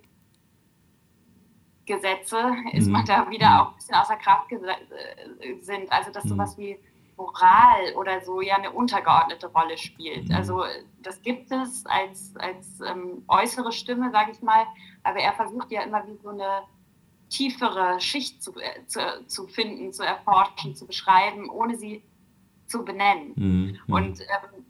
Gesetze 1.88 2.38
ist 2.74 2.86
Mhm. 2.86 2.92
man 2.94 3.06
da 3.06 3.28
wieder 3.30 3.62
auch 3.64 3.70
ein 3.72 3.76
bisschen 3.78 3.96
außer 3.96 4.18
Kraft 4.18 4.52
äh, 4.52 5.56
sind. 5.62 5.92
Also 5.92 6.12
dass 6.12 6.26
Mhm. 6.26 6.30
sowas 6.30 6.58
wie 6.58 6.78
Moral 7.16 7.96
oder 7.96 8.22
so 8.22 8.42
ja 8.42 8.56
eine 8.58 8.70
untergeordnete 8.72 9.48
Rolle 9.48 9.76
spielt. 9.78 10.30
Mhm. 10.30 10.36
Also 10.36 10.64
das 11.02 11.20
gibt 11.24 11.52
es 11.52 11.84
als, 11.88 12.36
als 12.36 12.80
ähm, 12.82 13.24
äußere 13.28 13.72
Stimme, 13.72 14.12
sage 14.12 14.32
ich 14.32 14.42
mal, 14.44 14.68
aber 15.02 15.18
er 15.20 15.34
versucht 15.34 15.72
ja 15.72 15.82
immer 15.82 16.06
wie 16.08 16.18
so 16.22 16.30
eine 16.30 16.62
tiefere 17.30 18.00
Schicht 18.00 18.44
zu, 18.44 18.54
äh, 18.60 18.86
zu, 18.86 19.00
zu 19.26 19.48
finden, 19.48 19.92
zu 19.92 20.04
erforschen, 20.04 20.76
zu 20.76 20.86
beschreiben, 20.86 21.50
ohne 21.50 21.76
sie 21.76 22.04
zu 22.68 22.86
benennen. 22.86 23.34
Mhm. 23.36 23.94
Und 23.94 24.22
ähm, 24.22 24.66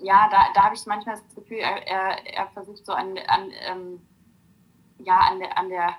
ja, 0.00 0.28
da, 0.30 0.48
da 0.54 0.64
habe 0.64 0.74
ich 0.74 0.84
manchmal 0.86 1.14
das 1.16 1.34
Gefühl, 1.34 1.58
er, 1.58 1.86
er, 1.86 2.26
er 2.36 2.46
versucht 2.48 2.84
so 2.84 2.92
an, 2.92 3.16
an, 3.28 3.50
ähm, 3.66 4.02
ja, 5.04 5.18
an, 5.18 5.38
der, 5.38 5.58
an 5.58 5.68
der 5.68 5.96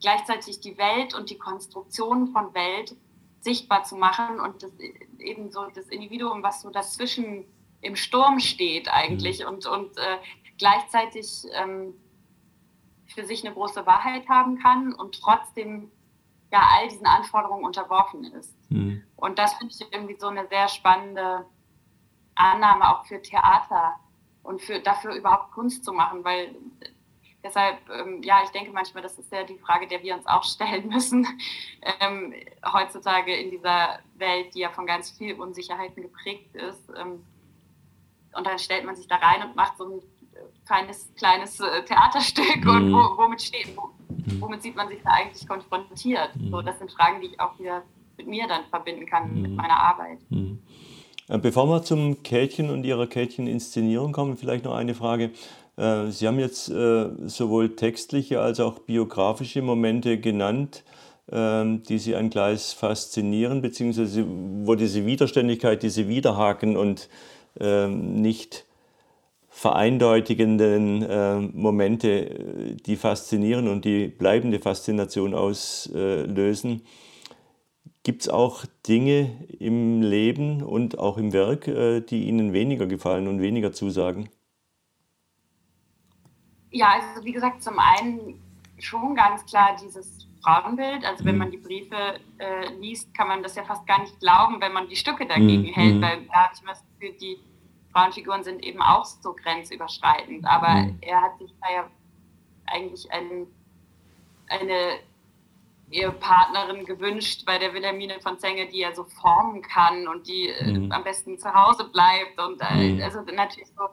gleichzeitig 0.00 0.60
die 0.60 0.76
Welt 0.78 1.14
und 1.14 1.30
die 1.30 1.38
Konstruktion 1.38 2.28
von 2.28 2.52
Welt 2.54 2.94
sichtbar 3.40 3.84
zu 3.84 3.96
machen 3.96 4.40
und 4.40 4.62
das, 4.62 4.72
eben 5.18 5.50
so 5.50 5.66
das 5.74 5.86
Individuum, 5.88 6.42
was 6.42 6.62
so 6.62 6.70
dazwischen 6.70 7.44
im 7.80 7.96
Sturm 7.96 8.40
steht 8.40 8.88
eigentlich 8.88 9.44
und, 9.44 9.66
und 9.66 9.96
äh, 9.98 10.18
gleichzeitig 10.58 11.44
ähm, 11.52 11.94
für 13.06 13.24
sich 13.24 13.44
eine 13.44 13.54
große 13.54 13.84
Wahrheit 13.86 14.28
haben 14.28 14.58
kann 14.58 14.94
und 14.94 15.20
trotzdem 15.20 15.90
ja 16.50 16.62
all 16.72 16.88
diesen 16.88 17.06
Anforderungen 17.06 17.64
unterworfen 17.64 18.24
ist. 18.24 18.54
Mhm. 18.70 19.02
Und 19.16 19.38
das 19.38 19.54
finde 19.54 19.74
ich 19.74 19.92
irgendwie 19.92 20.16
so 20.18 20.28
eine 20.28 20.46
sehr 20.48 20.68
spannende 20.68 21.44
Annahme 22.34 22.90
auch 22.90 23.04
für 23.06 23.20
Theater 23.20 23.94
und 24.42 24.62
für 24.62 24.80
dafür 24.80 25.14
überhaupt 25.14 25.52
Kunst 25.52 25.84
zu 25.84 25.92
machen, 25.92 26.24
weil 26.24 26.54
deshalb, 27.44 27.78
ähm, 27.90 28.22
ja, 28.22 28.40
ich 28.42 28.50
denke 28.50 28.72
manchmal, 28.72 29.02
das 29.02 29.18
ist 29.18 29.30
ja 29.30 29.44
die 29.44 29.58
Frage, 29.58 29.86
der 29.86 30.02
wir 30.02 30.14
uns 30.14 30.26
auch 30.26 30.42
stellen 30.42 30.88
müssen, 30.88 31.26
ähm, 32.00 32.34
heutzutage 32.72 33.36
in 33.36 33.50
dieser 33.50 34.00
Welt, 34.16 34.54
die 34.54 34.60
ja 34.60 34.70
von 34.70 34.86
ganz 34.86 35.10
viel 35.10 35.34
Unsicherheiten 35.34 36.02
geprägt 36.02 36.56
ist. 36.56 36.90
Ähm, 36.98 37.24
und 38.36 38.46
dann 38.46 38.58
stellt 38.58 38.84
man 38.84 38.96
sich 38.96 39.06
da 39.06 39.16
rein 39.16 39.46
und 39.46 39.54
macht 39.54 39.76
so 39.78 39.84
ein 39.84 40.02
feines 40.64 41.12
kleines 41.14 41.60
äh, 41.60 41.84
Theaterstück 41.84 42.66
und 42.66 42.92
wo, 42.92 43.22
womit 43.22 43.42
steht, 43.42 43.76
wo, 43.76 43.90
womit 44.40 44.62
sieht 44.62 44.74
man 44.74 44.88
sich 44.88 44.98
da 45.04 45.10
eigentlich 45.10 45.46
konfrontiert? 45.46 46.30
So, 46.50 46.62
das 46.62 46.78
sind 46.78 46.90
Fragen, 46.90 47.20
die 47.20 47.28
ich 47.28 47.40
auch 47.40 47.56
wieder 47.58 47.82
mit 48.16 48.26
mir 48.26 48.46
dann 48.48 48.64
verbinden 48.70 49.06
kann, 49.06 49.40
mit 49.40 49.54
meiner 49.54 49.78
Arbeit. 49.78 50.18
Äh, 51.28 51.38
Bevor 51.38 51.68
wir 51.68 51.82
zum 51.82 52.22
Kätchen 52.22 52.70
und 52.70 52.84
Ihrer 52.84 53.06
Kätchen-Inszenierung 53.06 54.12
kommen, 54.12 54.36
vielleicht 54.36 54.64
noch 54.64 54.74
eine 54.74 54.94
Frage. 54.94 55.30
Äh, 55.76 56.10
Sie 56.10 56.26
haben 56.26 56.38
jetzt 56.38 56.68
äh, 56.68 57.06
sowohl 57.26 57.76
textliche 57.76 58.40
als 58.40 58.60
auch 58.60 58.80
biografische 58.80 59.62
Momente 59.62 60.18
genannt, 60.18 60.84
ähm, 61.30 61.82
die 61.82 61.98
Sie 61.98 62.14
an 62.14 62.30
Gleis 62.30 62.72
faszinieren, 62.72 63.62
beziehungsweise 63.62 64.24
wo 64.26 64.74
diese 64.74 65.06
Widerständigkeit, 65.06 65.82
diese 65.82 66.08
Widerhaken 66.08 66.76
und 66.76 67.08
ähm, 67.60 68.20
nicht 68.20 68.66
vereindeutigenden 69.48 71.02
äh, 71.02 71.38
Momente, 71.40 72.08
äh, 72.08 72.74
die 72.74 72.96
faszinieren 72.96 73.68
und 73.68 73.84
die 73.84 74.08
bleibende 74.08 74.58
Faszination 74.58 75.34
auslösen. 75.34 76.82
Gibt 78.02 78.22
es 78.22 78.28
auch 78.28 78.66
Dinge 78.86 79.30
im 79.58 80.02
Leben 80.02 80.62
und 80.62 80.98
auch 80.98 81.16
im 81.16 81.32
Werk, 81.32 81.64
die 82.10 82.24
Ihnen 82.24 82.52
weniger 82.52 82.86
gefallen 82.86 83.28
und 83.28 83.40
weniger 83.40 83.72
zusagen? 83.72 84.28
Ja, 86.74 86.88
also 86.94 87.24
wie 87.24 87.30
gesagt, 87.32 87.62
zum 87.62 87.78
einen 87.78 88.42
schon 88.78 89.14
ganz 89.14 89.46
klar 89.46 89.76
dieses 89.80 90.26
Frauenbild. 90.42 91.04
Also 91.04 91.24
wenn 91.24 91.38
man 91.38 91.52
die 91.52 91.56
Briefe 91.58 92.18
äh, 92.38 92.66
liest, 92.80 93.14
kann 93.14 93.28
man 93.28 93.44
das 93.44 93.54
ja 93.54 93.62
fast 93.64 93.86
gar 93.86 94.00
nicht 94.00 94.18
glauben, 94.18 94.60
wenn 94.60 94.72
man 94.72 94.88
die 94.88 94.96
Stücke 94.96 95.24
dagegen 95.24 95.68
Mhm. 95.68 95.72
hält, 95.72 96.02
weil 96.02 96.26
da 96.26 96.34
habe 96.34 96.52
ich 96.54 96.62
immer 96.62 96.72
das 96.72 96.84
Gefühl, 96.98 97.16
die 97.20 97.38
Frauenfiguren 97.92 98.42
sind 98.42 98.64
eben 98.64 98.82
auch 98.82 99.04
so 99.04 99.34
grenzüberschreitend. 99.34 100.44
Aber 100.46 100.68
Mhm. 100.82 100.98
er 101.00 101.20
hat 101.22 101.38
sich 101.38 101.52
da 101.62 101.72
ja 101.72 101.90
eigentlich 102.66 103.10
ein, 103.12 103.46
eine 104.48 104.98
Ehepartnerin 105.92 106.84
gewünscht 106.86 107.44
bei 107.46 107.58
der 107.58 107.72
Wilhelmine 107.72 108.20
von 108.20 108.38
Zenge, 108.40 108.66
die 108.66 108.82
er 108.82 108.94
so 108.96 109.04
formen 109.04 109.62
kann 109.62 110.08
und 110.08 110.26
die 110.26 110.48
äh, 110.48 110.72
Mhm. 110.72 110.90
am 110.90 111.04
besten 111.04 111.38
zu 111.38 111.54
Hause 111.54 111.84
bleibt. 111.84 112.36
Und 112.40 112.60
äh, 112.60 112.94
Mhm. 112.94 113.02
also 113.02 113.20
natürlich 113.20 113.68
so, 113.76 113.84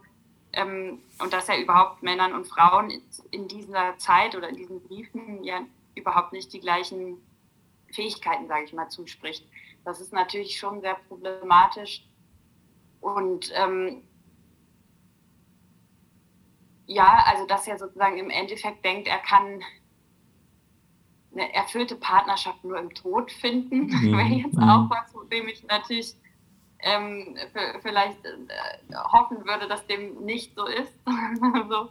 ähm, 0.54 1.00
und 1.20 1.34
dass 1.34 1.50
er 1.50 1.62
überhaupt 1.62 2.04
Männern 2.04 2.34
und 2.34 2.48
Frauen 2.48 2.92
in- 3.32 3.48
dieser 3.48 3.98
Zeit 3.98 4.36
oder 4.36 4.50
in 4.50 4.56
diesen 4.58 4.82
Briefen 4.84 5.44
ja 5.44 5.62
überhaupt 5.96 6.34
nicht 6.34 6.52
die 6.54 6.60
gleichen 6.60 7.18
Fähigkeiten, 7.94 8.48
sage 8.48 8.66
ich 8.66 8.74
mal, 8.74 8.90
zuspricht. 8.90 9.46
Das 9.84 10.00
ist 10.02 10.14
natürlich 10.14 10.58
schon 10.58 10.82
sehr 10.82 10.96
problematisch. 11.08 12.06
Und 13.02 13.52
ähm, 13.56 14.04
ja, 16.88 17.24
also 17.26 17.46
dass 17.46 17.68
er 17.68 17.78
sozusagen 17.78 18.18
im 18.18 18.30
Endeffekt 18.30 18.84
denkt, 18.84 19.08
er 19.08 19.20
kann 19.20 19.62
eine 21.34 21.54
erfüllte 21.54 21.96
Partnerschaft 21.96 22.64
nur 22.64 22.78
im 22.78 22.94
Tod 22.94 23.32
finden, 23.32 23.88
Mhm. 23.88 24.12
wäre 24.12 24.28
jetzt 24.28 24.58
Mhm. 24.58 24.64
auch 24.70 24.90
was, 24.90 25.14
wo 25.14 25.24
dem 25.24 25.48
ich 25.48 25.64
natürlich 25.64 26.16
ähm, 26.84 27.36
vielleicht 27.82 28.24
äh, 28.26 28.96
hoffen 29.12 29.46
würde, 29.46 29.68
dass 29.68 29.86
dem 29.88 30.24
nicht 30.26 30.56
so 30.56 30.66
ist. 30.66 30.94
so. 31.70 31.90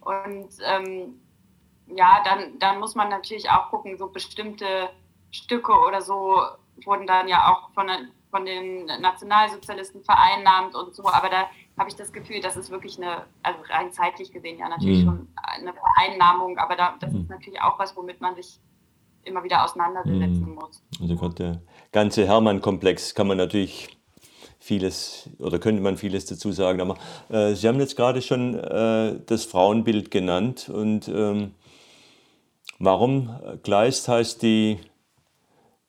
Und 0.00 0.48
ähm, 0.64 1.20
ja, 1.86 2.22
dann, 2.24 2.58
dann 2.58 2.80
muss 2.80 2.94
man 2.94 3.08
natürlich 3.08 3.50
auch 3.50 3.70
gucken, 3.70 3.98
so 3.98 4.08
bestimmte 4.08 4.90
Stücke 5.30 5.72
oder 5.72 6.02
so 6.02 6.40
wurden 6.84 7.06
dann 7.06 7.28
ja 7.28 7.52
auch 7.52 7.70
von, 7.74 7.88
von 8.30 8.44
den 8.44 8.86
Nationalsozialisten 8.86 10.02
vereinnahmt 10.04 10.74
und 10.74 10.94
so, 10.94 11.06
aber 11.06 11.28
da 11.28 11.46
habe 11.78 11.88
ich 11.88 11.96
das 11.96 12.12
Gefühl, 12.12 12.40
das 12.40 12.56
ist 12.56 12.70
wirklich 12.70 12.98
eine, 12.98 13.24
also 13.42 13.58
rein 13.68 13.92
zeitlich 13.92 14.32
gesehen 14.32 14.58
ja 14.58 14.68
natürlich 14.68 15.00
Mhm. 15.00 15.06
schon 15.06 15.28
eine 15.36 15.72
Vereinnahmung, 15.74 16.58
aber 16.58 16.76
da, 16.76 16.96
das 17.00 17.12
ist 17.14 17.28
natürlich 17.30 17.60
auch 17.60 17.78
was, 17.78 17.96
womit 17.96 18.20
man 18.20 18.34
sich 18.34 18.58
immer 19.24 19.42
wieder 19.44 19.64
auseinandersetzen 19.64 20.48
Mhm. 20.48 20.54
muss. 20.54 20.82
Also 21.00 21.16
gerade 21.16 21.34
der 21.34 21.62
ganze 21.92 22.26
Hermann-Komplex 22.26 23.14
kann 23.14 23.26
man 23.28 23.36
natürlich 23.38 23.96
vieles 24.62 25.28
oder 25.38 25.58
könnte 25.58 25.82
man 25.82 25.96
vieles 25.96 26.26
dazu 26.26 26.52
sagen. 26.52 26.80
Aber 26.80 26.96
äh, 27.28 27.54
Sie 27.54 27.68
haben 27.68 27.80
jetzt 27.80 27.96
gerade 27.96 28.22
schon 28.22 28.54
äh, 28.54 29.18
das 29.26 29.44
Frauenbild 29.44 30.10
genannt 30.10 30.68
und 30.68 31.08
ähm, 31.08 31.54
warum 32.78 33.38
Gleist 33.62 34.08
heißt 34.08 34.42
die 34.42 34.78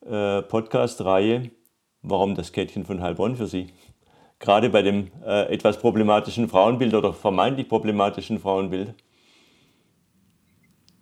äh, 0.06 0.42
Podcast-Reihe 0.42 1.52
Warum 2.04 2.36
das 2.36 2.52
Kätchen 2.52 2.86
von 2.86 3.02
Heilbronn 3.02 3.38
für 3.38 3.48
Sie? 3.48 3.74
Gerade 4.38 4.70
bei 4.70 4.82
dem 4.82 5.10
äh, 5.26 5.54
etwas 5.54 5.80
problematischen 5.80 6.50
Frauenbild 6.50 6.94
oder 6.94 7.14
vermeintlich 7.14 7.70
problematischen 7.70 8.42
Frauenbild. 8.42 8.94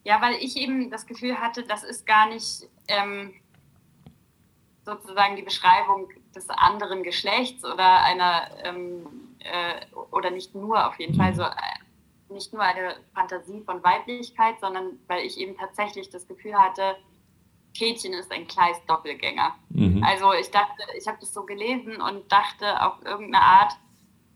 Ja, 0.03 0.21
weil 0.21 0.35
ich 0.35 0.55
eben 0.57 0.91
das 0.91 1.07
Gefühl 1.07 1.37
hatte, 1.39 1.63
das 1.63 1.83
ist 1.83 2.05
gar 2.05 2.29
nicht 2.29 2.69
ähm, 2.87 3.33
sozusagen 4.83 5.35
die 5.35 5.41
Beschreibung 5.41 6.09
des 6.35 6.49
anderen 6.49 7.03
Geschlechts 7.03 7.63
oder 7.63 8.03
einer, 8.03 8.47
ähm, 8.63 9.35
äh, 9.39 9.85
oder 10.11 10.31
nicht 10.31 10.55
nur 10.55 10.87
auf 10.87 10.99
jeden 10.99 11.15
Fall, 11.15 11.33
so 11.33 11.43
äh, 11.43 11.53
nicht 12.29 12.53
nur 12.53 12.63
eine 12.63 12.95
Fantasie 13.13 13.61
von 13.61 13.83
Weiblichkeit, 13.83 14.55
sondern 14.59 14.99
weil 15.07 15.25
ich 15.25 15.37
eben 15.37 15.57
tatsächlich 15.57 16.09
das 16.09 16.27
Gefühl 16.27 16.55
hatte, 16.55 16.95
Kätchen 17.77 18.13
ist 18.13 18.31
ein 18.31 18.47
kleines 18.47 18.83
Doppelgänger. 18.85 19.55
Mhm. 19.69 20.03
Also 20.03 20.33
ich 20.33 20.51
dachte, 20.51 20.83
ich 20.97 21.07
habe 21.07 21.17
das 21.19 21.33
so 21.33 21.43
gelesen 21.43 22.01
und 22.01 22.29
dachte, 22.31 22.81
auf 22.81 23.03
irgendeine 23.05 23.43
Art 23.43 23.73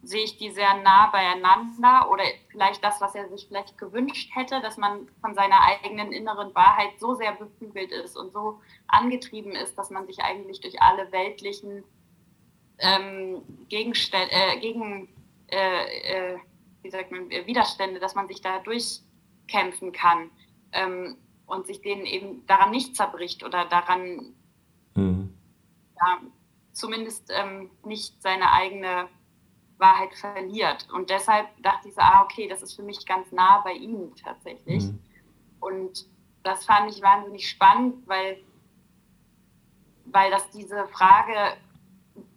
sehe 0.05 0.23
ich 0.23 0.37
die 0.37 0.51
sehr 0.51 0.81
nah 0.81 1.07
beieinander 1.07 2.09
oder 2.11 2.23
vielleicht 2.49 2.83
das, 2.83 3.01
was 3.01 3.15
er 3.15 3.27
sich 3.29 3.47
vielleicht 3.47 3.77
gewünscht 3.77 4.29
hätte, 4.33 4.61
dass 4.61 4.77
man 4.77 5.07
von 5.21 5.35
seiner 5.35 5.61
eigenen 5.61 6.11
inneren 6.11 6.53
Wahrheit 6.55 6.99
so 6.99 7.15
sehr 7.15 7.33
beflügelt 7.33 7.91
ist 7.91 8.15
und 8.15 8.31
so 8.31 8.61
angetrieben 8.87 9.51
ist, 9.51 9.77
dass 9.77 9.89
man 9.89 10.05
sich 10.05 10.19
eigentlich 10.21 10.61
durch 10.61 10.81
alle 10.81 11.11
weltlichen 11.11 11.83
ähm, 12.77 13.41
Gegenstände, 13.69 14.31
äh, 14.31 14.59
gegen, 14.59 15.07
äh, 15.47 16.33
äh, 16.33 16.37
wie 16.81 16.91
sagt 16.91 17.11
man, 17.11 17.31
äh, 17.31 17.45
Widerstände, 17.47 17.99
dass 17.99 18.15
man 18.15 18.27
sich 18.27 18.41
da 18.41 18.59
durchkämpfen 18.59 19.91
kann 19.91 20.29
ähm, 20.71 21.17
und 21.45 21.67
sich 21.67 21.81
denen 21.81 22.05
eben 22.05 22.45
daran 22.47 22.71
nicht 22.71 22.95
zerbricht 22.95 23.43
oder 23.43 23.65
daran 23.65 24.35
Mhm. 24.95 25.33
ja, 25.99 26.19
zumindest 26.71 27.31
ähm, 27.33 27.69
nicht 27.83 28.21
seine 28.21 28.51
eigene 28.51 29.07
Wahrheit 29.77 30.13
verliert. 30.15 30.87
Und 30.91 31.09
deshalb 31.09 31.47
dachte 31.61 31.89
ich 31.89 31.95
so, 31.95 32.01
ah, 32.01 32.23
okay, 32.23 32.47
das 32.47 32.61
ist 32.61 32.73
für 32.73 32.83
mich 32.83 33.05
ganz 33.05 33.31
nah 33.31 33.59
bei 33.59 33.73
ihm 33.73 34.15
tatsächlich. 34.15 34.85
Mhm. 34.85 34.99
Und 35.59 36.07
das 36.43 36.65
fand 36.65 36.91
ich 36.91 37.01
wahnsinnig 37.01 37.49
spannend, 37.49 38.07
weil, 38.07 38.43
weil 40.05 40.31
das 40.31 40.49
diese 40.51 40.87
Frage 40.87 41.57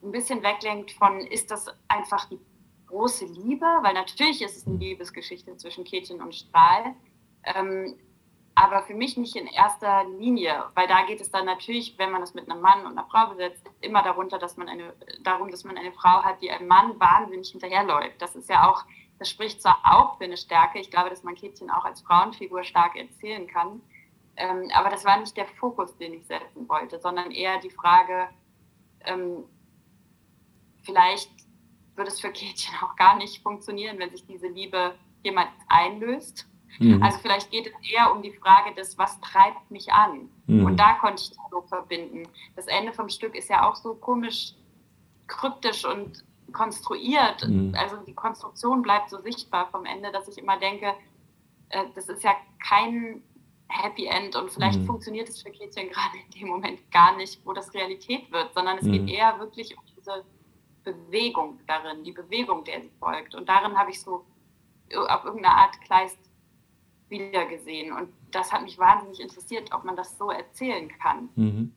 ein 0.03 0.11
bisschen 0.11 0.43
weglenkt 0.43 0.93
von, 0.93 1.21
ist 1.21 1.51
das 1.51 1.67
einfach 1.89 2.25
die 2.29 2.41
große 2.87 3.27
Liebe? 3.27 3.67
Weil 3.83 3.95
natürlich 3.95 4.43
ist 4.43 4.57
es 4.57 4.67
eine 4.67 4.77
Liebesgeschichte 4.77 5.57
zwischen 5.57 5.85
Kätchen 5.85 6.21
und 6.21 6.35
Strahl. 6.35 6.95
Ähm, 7.45 7.97
aber 8.59 8.83
für 8.83 8.95
mich 8.95 9.17
nicht 9.17 9.37
in 9.37 9.47
erster 9.47 10.05
Linie, 10.19 10.65
weil 10.75 10.89
da 10.89 11.07
geht 11.07 11.21
es 11.21 11.31
dann 11.31 11.47
natürlich, 11.47 11.97
wenn 11.97 12.11
man 12.11 12.21
das 12.21 12.35
mit 12.35 12.51
einem 12.51 12.61
Mann 12.61 12.85
und 12.85 12.99
einer 12.99 13.07
Frau 13.07 13.29
besetzt, 13.29 13.65
immer 13.81 14.03
darunter, 14.03 14.39
dass 14.39 14.57
man 14.57 14.69
eine, 14.69 14.95
darum, 15.23 15.49
dass 15.49 15.63
man 15.63 15.79
eine 15.79 15.93
Frau 15.93 16.25
hat, 16.25 16.43
die 16.43 16.51
einem 16.51 16.67
Mann 16.67 16.99
wahnsinnig 16.99 17.51
hinterherläuft. 17.51 18.21
Das 18.21 18.35
ist 18.35 18.49
ja 18.49 18.69
auch, 18.69 18.85
das 19.21 19.31
spricht 19.31 19.63
zwar 19.63 19.79
auch 19.85 20.19
für 20.19 20.25
eine 20.25 20.37
Stärke, 20.37 20.81
ich 20.81 20.91
glaube, 20.91 21.09
dass 21.09 21.23
man 21.23 21.37
Kätchen 21.37 21.71
auch 21.71 21.85
als 21.85 22.01
Frauenfigur 22.01 22.65
stark 22.65 22.97
erzählen 22.97 23.47
kann, 23.47 23.81
ähm, 24.37 24.71
aber 24.75 24.91
das 24.91 25.05
war 25.05 25.19
nicht 25.19 25.37
der 25.37 25.47
Fokus, 25.47 25.97
den 25.97 26.15
ich 26.15 26.27
setzen 26.27 26.69
wollte, 26.69 26.99
sondern 26.99 27.31
eher 27.31 27.59
die 27.61 27.71
Frage, 27.71 28.29
ähm, 29.05 29.45
vielleicht 30.83 31.31
würde 31.95 32.11
es 32.11 32.21
für 32.21 32.33
Kätchen 32.33 32.75
auch 32.83 32.97
gar 32.97 33.17
nicht 33.17 33.41
funktionieren, 33.41 34.01
wenn 34.01 34.11
sich 34.11 34.27
diese 34.27 34.49
Liebe 34.49 34.97
jemals 35.23 35.51
einlöst. 35.69 36.49
Mhm. 36.79 37.03
Also 37.03 37.19
vielleicht 37.19 37.51
geht 37.51 37.67
es 37.67 37.91
eher 37.91 38.13
um 38.13 38.23
die 38.23 38.33
Frage 38.33 38.75
des, 38.75 38.97
was 38.99 39.21
treibt 39.21 39.71
mich 39.71 39.93
an? 39.93 40.29
Mhm. 40.47 40.65
Und 40.67 40.77
da 40.77 40.95
konnte 40.95 41.23
ich 41.23 41.31
das 41.31 41.39
so 41.51 41.63
verbinden. 41.63 42.29
Das 42.57 42.67
Ende 42.67 42.93
vom 42.93 43.09
Stück 43.09 43.35
ist 43.35 43.49
ja 43.49 43.69
auch 43.69 43.77
so 43.77 43.95
komisch 43.95 44.55
kryptisch 45.27 45.85
und 45.85 46.25
konstruiert. 46.53 47.47
Mhm. 47.47 47.75
Also 47.77 47.97
die 48.07 48.15
Konstruktion 48.15 48.83
bleibt 48.83 49.11
so 49.11 49.21
sichtbar 49.21 49.69
vom 49.71 49.85
Ende, 49.85 50.11
dass 50.13 50.29
ich 50.29 50.39
immer 50.39 50.59
denke, 50.59 50.95
äh, 51.71 51.85
das 51.95 52.09
ist 52.09 52.23
ja 52.25 52.33
kein 52.67 53.23
Happy 53.69 54.07
End 54.07 54.35
und 54.35 54.51
vielleicht 54.51 54.81
Mhm. 54.81 54.87
funktioniert 54.87 55.29
es 55.29 55.43
für 55.43 55.51
Kätchen 55.51 55.91
gerade 55.91 56.17
in 56.25 56.41
dem 56.41 56.49
Moment 56.49 56.91
gar 56.91 57.15
nicht, 57.17 57.45
wo 57.45 57.53
das 57.53 57.75
Realität 57.75 58.31
wird, 58.33 58.55
sondern 58.55 58.79
es 58.79 58.85
Mhm. 58.85 58.93
geht 58.93 59.09
eher 59.11 59.39
wirklich 59.39 59.77
um 59.77 59.85
diese 59.95 60.25
Bewegung 60.85 61.61
darin, 61.67 62.03
die 62.03 62.13
Bewegung, 62.13 62.65
der 62.65 62.81
sie 62.81 62.91
folgt. 62.99 63.35
Und 63.35 63.47
darin 63.49 63.77
habe 63.79 63.91
ich 63.91 64.01
so 64.01 64.25
auf 64.95 65.25
irgendeine 65.25 65.55
Art 65.55 65.79
Kleist 65.83 66.19
wiedergesehen. 67.11 67.93
Und 67.93 68.09
das 68.31 68.53
hat 68.53 68.63
mich 68.63 68.79
wahnsinnig 68.79 69.21
interessiert, 69.21 69.71
ob 69.73 69.85
man 69.85 69.97
das 69.97 70.17
so 70.19 70.31
erzählen 70.31 70.89
kann. 71.01 71.29
Mhm. 71.35 71.73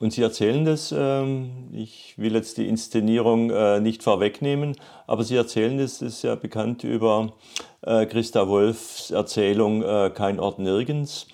Und 0.00 0.14
Sie 0.14 0.22
erzählen 0.22 0.64
das, 0.64 0.94
ähm, 0.96 1.68
ich 1.72 2.14
will 2.16 2.34
jetzt 2.34 2.56
die 2.56 2.66
Inszenierung 2.66 3.50
äh, 3.50 3.80
nicht 3.80 4.02
vorwegnehmen, 4.02 4.74
aber 5.06 5.24
Sie 5.24 5.36
erzählen 5.36 5.76
das, 5.76 5.98
das 5.98 6.14
ist 6.14 6.22
ja 6.22 6.36
bekannt 6.36 6.84
über 6.84 7.34
äh, 7.82 8.06
Christa 8.06 8.48
Wolfs 8.48 9.10
Erzählung 9.10 9.82
äh, 9.82 10.10
Kein 10.14 10.40
Ort 10.40 10.58
nirgends. 10.58 11.28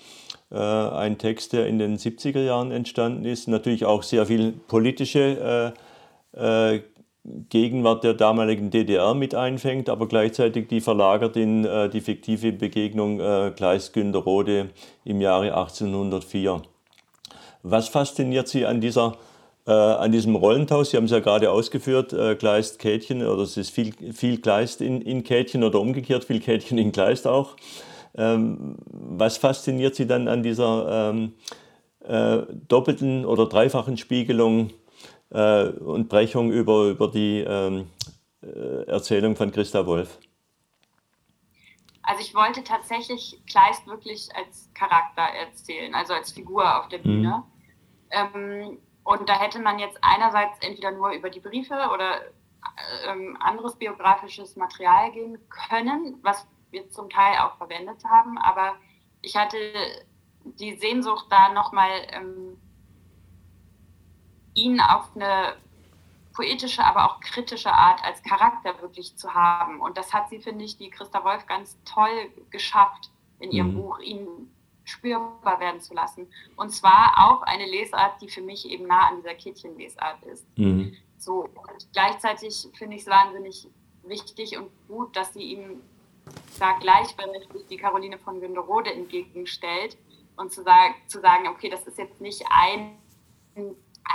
Ein 0.49 1.17
Text, 1.17 1.51
der 1.51 1.67
in 1.67 1.77
den 1.77 1.97
70er 1.97 2.39
Jahren 2.39 2.71
entstanden 2.71 3.25
ist, 3.25 3.49
natürlich 3.49 3.83
auch 3.83 4.01
sehr 4.01 4.25
viel 4.25 4.53
politische 4.53 5.73
Gegenwart 7.49 8.03
der 8.03 8.13
damaligen 8.13 8.69
DDR 8.71 9.13
mit 9.13 9.35
einfängt, 9.35 9.89
aber 9.89 10.07
gleichzeitig 10.07 10.67
die 10.67 10.79
verlagert 10.79 11.35
in 11.35 11.65
äh, 11.65 11.89
die 11.89 11.99
fiktive 11.99 12.53
Begegnung 12.53 13.19
äh, 13.19 13.51
Kleist-Günderode 13.55 14.69
im 15.03 15.19
Jahre 15.19 15.53
1804. 15.53 16.61
Was 17.63 17.89
fasziniert 17.89 18.47
Sie 18.47 18.65
an, 18.65 18.79
dieser, 18.79 19.17
äh, 19.65 19.71
an 19.71 20.13
diesem 20.13 20.35
Rollentausch? 20.35 20.89
Sie 20.89 20.97
haben 20.97 21.05
es 21.05 21.11
ja 21.11 21.19
gerade 21.19 21.51
ausgeführt, 21.51 22.13
äh, 22.13 22.35
Kleist-Kätchen, 22.35 23.25
oder 23.25 23.43
es 23.43 23.57
ist 23.57 23.71
viel, 23.71 23.93
viel 24.13 24.39
Kleist 24.39 24.79
in, 24.79 25.01
in 25.01 25.23
Kätchen 25.25 25.65
oder 25.65 25.81
umgekehrt, 25.81 26.23
viel 26.23 26.39
Kätchen 26.39 26.77
in 26.77 26.93
Kleist 26.93 27.27
auch. 27.27 27.57
Ähm, 28.15 28.77
was 28.87 29.37
fasziniert 29.37 29.95
Sie 29.95 30.07
dann 30.07 30.29
an 30.29 30.43
dieser 30.43 31.11
ähm, 31.11 31.33
äh, 32.07 32.43
doppelten 32.69 33.25
oder 33.25 33.47
dreifachen 33.47 33.97
Spiegelung 33.97 34.69
äh, 35.29 35.69
und 35.69 36.09
Brechung 36.09 36.51
über, 36.51 36.89
über 36.89 37.07
die 37.07 37.39
ähm, 37.39 37.89
äh, 38.41 38.83
Erzählung 38.87 39.35
von 39.35 39.51
Christa 39.51 39.85
Wolf? 39.85 40.19
Also 42.03 42.21
ich 42.21 42.33
wollte 42.33 42.63
tatsächlich 42.63 43.41
Kleist 43.49 43.85
wirklich 43.85 44.29
als 44.33 44.69
Charakter 44.73 45.23
erzählen, 45.23 45.93
also 45.93 46.13
als 46.13 46.31
Figur 46.31 46.79
auf 46.79 46.87
der 46.87 46.99
Bühne. 46.99 47.43
Mhm. 48.11 48.33
Ähm, 48.35 48.77
und 49.03 49.27
da 49.27 49.39
hätte 49.39 49.59
man 49.59 49.79
jetzt 49.79 49.97
einerseits 50.01 50.57
entweder 50.61 50.91
nur 50.91 51.11
über 51.11 51.29
die 51.29 51.41
Briefe 51.41 51.75
oder 51.93 52.21
ähm, 53.07 53.37
anderes 53.39 53.75
biografisches 53.75 54.55
Material 54.55 55.11
gehen 55.11 55.37
können, 55.49 56.19
was 56.21 56.47
wir 56.71 56.89
zum 56.89 57.09
Teil 57.09 57.37
auch 57.39 57.57
verwendet 57.57 58.03
haben. 58.05 58.37
Aber 58.37 58.75
ich 59.21 59.35
hatte 59.35 59.57
die 60.43 60.75
Sehnsucht, 60.77 61.27
da 61.29 61.53
nochmal 61.53 61.89
ähm, 62.11 62.57
ihn 64.57 64.81
auf 64.81 65.09
eine 65.15 65.55
poetische, 66.33 66.83
aber 66.83 67.05
auch 67.05 67.19
kritische 67.19 67.71
Art 67.71 68.03
als 68.03 68.21
Charakter 68.21 68.79
wirklich 68.81 69.15
zu 69.15 69.33
haben. 69.33 69.79
Und 69.79 69.97
das 69.97 70.13
hat 70.13 70.29
sie, 70.29 70.39
finde 70.39 70.65
ich, 70.65 70.77
die 70.77 70.89
Christa 70.89 71.23
Wolf 71.23 71.45
ganz 71.47 71.77
toll 71.85 72.31
geschafft 72.49 73.09
in 73.39 73.51
ihrem 73.51 73.73
mhm. 73.73 73.81
Buch, 73.81 73.99
ihn 73.99 74.51
spürbar 74.83 75.59
werden 75.59 75.81
zu 75.81 75.93
lassen. 75.93 76.27
Und 76.55 76.69
zwar 76.69 77.13
auch 77.17 77.41
eine 77.43 77.65
Lesart, 77.65 78.21
die 78.21 78.29
für 78.29 78.41
mich 78.41 78.69
eben 78.69 78.87
nah 78.87 79.09
an 79.09 79.17
dieser 79.17 79.33
Kätchenlesart 79.33 80.23
ist. 80.23 80.45
Mhm. 80.57 80.95
So, 81.17 81.41
und 81.41 81.91
gleichzeitig 81.93 82.67
finde 82.77 82.95
ich 82.95 83.01
es 83.01 83.07
wahnsinnig 83.07 83.67
wichtig 84.03 84.57
und 84.57 84.69
gut, 84.87 85.15
dass 85.15 85.33
sie 85.33 85.43
ihm 85.43 85.81
da 86.59 86.73
gleichberechtigt 86.79 87.69
die 87.69 87.77
Caroline 87.77 88.17
von 88.17 88.39
Günderode 88.39 88.93
entgegenstellt 88.93 89.97
und 90.35 90.51
zu, 90.51 90.63
sag, 90.63 90.93
zu 91.07 91.19
sagen, 91.19 91.47
okay, 91.47 91.69
das 91.69 91.85
ist 91.87 91.97
jetzt 91.97 92.21
nicht 92.21 92.43
ein 92.49 92.97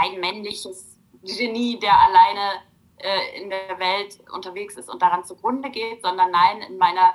ein 0.01 0.21
männliches 0.21 0.99
Genie, 1.23 1.79
der 1.79 1.99
alleine 1.99 2.61
äh, 2.99 3.41
in 3.41 3.51
der 3.51 3.79
Welt 3.79 4.19
unterwegs 4.33 4.77
ist 4.77 4.89
und 4.89 5.03
daran 5.03 5.25
zugrunde 5.25 5.71
geht, 5.71 6.03
sondern 6.03 6.31
nein, 6.31 6.63
in 6.63 6.79
meiner 6.79 7.15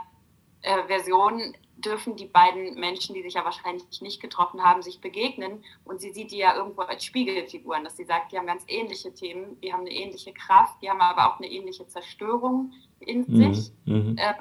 äh, 0.62 0.84
Version 0.88 1.56
dürfen 1.78 2.16
die 2.16 2.26
beiden 2.26 2.80
Menschen, 2.80 3.14
die 3.14 3.22
sich 3.22 3.36
ja 3.36 3.46
wahrscheinlich 3.46 4.02
nicht 4.02 4.20
getroffen 4.20 4.64
haben, 4.64 4.82
sich 4.82 5.00
begegnen. 5.00 5.64
Und 5.86 6.02
sie 6.02 6.12
sieht 6.12 6.32
die 6.32 6.38
ja 6.38 6.56
irgendwo 6.56 6.82
als 6.82 7.06
Spiegelfiguren, 7.06 7.84
dass 7.84 7.98
sie 7.98 8.06
sagt, 8.06 8.32
die 8.32 8.38
haben 8.38 8.48
ganz 8.48 8.64
ähnliche 8.68 9.14
Themen, 9.14 9.60
die 9.62 9.72
haben 9.72 9.82
eine 9.82 9.92
ähnliche 9.92 10.34
Kraft, 10.34 10.82
die 10.82 10.90
haben 10.90 11.02
aber 11.02 11.32
auch 11.32 11.38
eine 11.38 11.50
ähnliche 11.50 11.88
Zerstörung 11.88 12.74
in 13.00 13.26
mhm. 13.28 13.54
sich. 13.54 13.72
Mhm. 13.86 14.16
Ähm, 14.20 14.36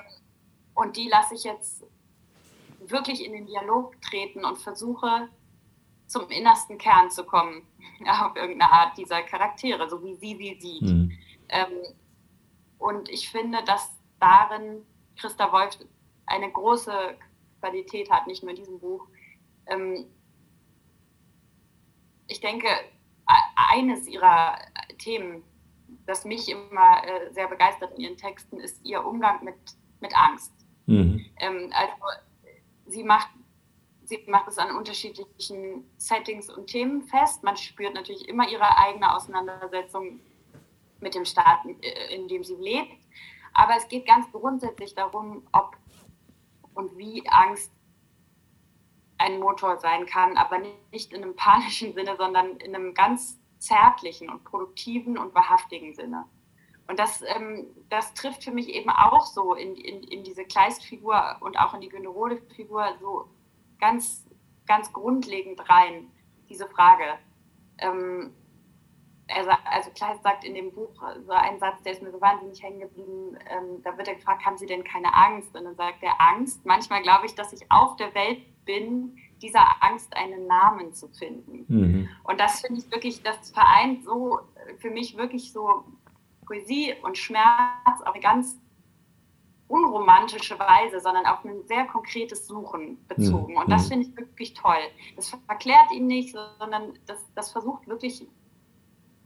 und 0.74 0.96
die 0.96 1.08
lasse 1.08 1.34
ich 1.34 1.44
jetzt 1.44 1.84
wirklich 2.80 3.24
in 3.24 3.32
den 3.32 3.46
Dialog 3.46 4.00
treten 4.00 4.44
und 4.44 4.58
versuche 4.58 5.28
zum 6.06 6.28
innersten 6.28 6.78
Kern 6.78 7.10
zu 7.10 7.24
kommen, 7.24 7.62
auf 8.06 8.36
irgendeine 8.36 8.70
Art 8.70 8.96
dieser 8.96 9.22
Charaktere, 9.22 9.88
so 9.88 10.02
wie 10.02 10.14
sie 10.16 10.36
sie 10.36 10.60
sieht. 10.60 10.82
Mhm. 10.82 11.12
Ähm, 11.48 11.82
und 12.78 13.08
ich 13.08 13.30
finde, 13.30 13.62
dass 13.64 13.90
darin 14.20 14.82
Christa 15.16 15.50
Wolf 15.52 15.78
eine 16.26 16.50
große 16.50 17.16
Qualität 17.60 18.10
hat, 18.10 18.26
nicht 18.26 18.42
nur 18.42 18.50
in 18.50 18.56
diesem 18.56 18.78
Buch. 18.78 19.06
Ähm, 19.66 20.06
ich 22.28 22.40
denke, 22.40 22.68
eines 23.56 24.06
ihrer 24.06 24.58
Themen, 24.98 25.42
das 26.06 26.24
mich 26.24 26.48
immer 26.48 27.04
äh, 27.04 27.32
sehr 27.32 27.48
begeistert 27.48 27.92
in 27.96 28.00
ihren 28.00 28.16
Texten, 28.16 28.58
ist 28.58 28.84
ihr 28.84 29.04
Umgang 29.04 29.44
mit, 29.44 29.56
mit 30.00 30.16
Angst. 30.16 30.52
Mhm. 30.86 31.24
Ähm, 31.38 31.72
also 31.72 31.92
sie 32.86 33.02
macht 33.02 33.28
sie 34.06 34.24
macht 34.28 34.48
es 34.48 34.58
an 34.58 34.76
unterschiedlichen 34.76 35.90
Settings 35.98 36.48
und 36.50 36.68
Themen 36.68 37.02
fest. 37.02 37.42
Man 37.42 37.56
spürt 37.56 37.94
natürlich 37.94 38.28
immer 38.28 38.48
ihre 38.48 38.78
eigene 38.78 39.14
Auseinandersetzung 39.14 40.20
mit 41.00 41.14
dem 41.14 41.24
Staat, 41.24 41.60
äh, 41.82 42.14
in 42.14 42.28
dem 42.28 42.44
sie 42.44 42.54
lebt. 42.54 42.96
Aber 43.52 43.76
es 43.76 43.88
geht 43.88 44.06
ganz 44.06 44.30
grundsätzlich 44.32 44.94
darum, 44.94 45.46
ob 45.52 45.76
und 46.74 46.96
wie 46.96 47.22
Angst 47.28 47.72
ein 49.18 49.40
Motor 49.40 49.78
sein 49.78 50.04
kann, 50.04 50.36
aber 50.36 50.60
nicht 50.92 51.12
in 51.12 51.22
einem 51.22 51.34
panischen 51.34 51.94
Sinne, 51.94 52.16
sondern 52.16 52.56
in 52.58 52.74
einem 52.74 52.92
ganz 52.92 53.40
zärtlichen 53.58 54.28
und 54.28 54.44
produktiven 54.44 55.16
und 55.16 55.34
wahrhaftigen 55.34 55.94
Sinne. 55.94 56.26
Und 56.86 56.98
das, 56.98 57.22
ähm, 57.26 57.66
das 57.88 58.14
trifft 58.14 58.44
für 58.44 58.52
mich 58.52 58.68
eben 58.68 58.90
auch 58.90 59.26
so 59.26 59.54
in, 59.54 59.74
in, 59.74 60.04
in 60.04 60.22
diese 60.22 60.44
Kleist-Figur 60.44 61.36
und 61.40 61.58
auch 61.58 61.74
in 61.74 61.80
die 61.80 61.88
Günnerode-Figur 61.88 62.96
so 63.00 63.28
ganz, 63.78 64.24
ganz 64.66 64.92
grundlegend 64.92 65.68
rein, 65.68 66.10
diese 66.48 66.68
Frage. 66.68 67.04
Ähm, 67.78 68.32
also, 69.28 69.50
also 69.64 69.90
Kleist 69.90 70.22
sagt 70.22 70.44
in 70.44 70.54
dem 70.54 70.72
Buch 70.72 70.90
so 71.26 71.32
einen 71.32 71.58
Satz, 71.58 71.82
der 71.82 71.92
ist 71.92 72.02
mir 72.02 72.12
so 72.12 72.20
wahnsinnig 72.20 72.62
hängen 72.62 72.80
geblieben. 72.80 73.36
Ähm, 73.50 73.82
da 73.82 73.96
wird 73.98 74.08
er 74.08 74.14
gefragt, 74.14 74.44
haben 74.44 74.56
Sie 74.56 74.66
denn 74.66 74.84
keine 74.84 75.12
Angst? 75.14 75.54
Und 75.56 75.64
dann 75.64 75.74
sagt 75.74 76.02
er, 76.02 76.20
Angst. 76.20 76.64
Manchmal 76.64 77.02
glaube 77.02 77.26
ich, 77.26 77.34
dass 77.34 77.52
ich 77.52 77.70
auf 77.70 77.96
der 77.96 78.14
Welt 78.14 78.40
bin, 78.64 79.16
dieser 79.42 79.82
Angst 79.82 80.16
einen 80.16 80.46
Namen 80.46 80.92
zu 80.92 81.08
finden. 81.08 81.64
Mhm. 81.68 82.08
Und 82.24 82.40
das 82.40 82.60
finde 82.60 82.80
ich 82.80 82.90
wirklich, 82.90 83.22
das 83.22 83.50
vereint 83.50 84.04
so 84.04 84.40
für 84.78 84.90
mich 84.90 85.16
wirklich 85.16 85.52
so 85.52 85.84
Poesie 86.46 86.94
und 87.02 87.18
Schmerz 87.18 88.00
auf 88.04 88.14
eine 88.14 88.20
ganz 88.20 88.58
unromantische 89.68 90.58
Weise, 90.58 91.00
sondern 91.00 91.26
auf 91.26 91.44
ein 91.44 91.66
sehr 91.66 91.86
konkretes 91.86 92.46
Suchen 92.46 93.04
bezogen. 93.08 93.54
Mhm. 93.54 93.58
Und 93.58 93.70
das 93.70 93.88
finde 93.88 94.06
ich 94.06 94.16
wirklich 94.16 94.54
toll. 94.54 94.78
Das 95.16 95.30
verklärt 95.46 95.90
ihn 95.92 96.06
nicht, 96.06 96.36
sondern 96.58 96.98
das, 97.06 97.18
das 97.34 97.50
versucht 97.50 97.86
wirklich 97.88 98.26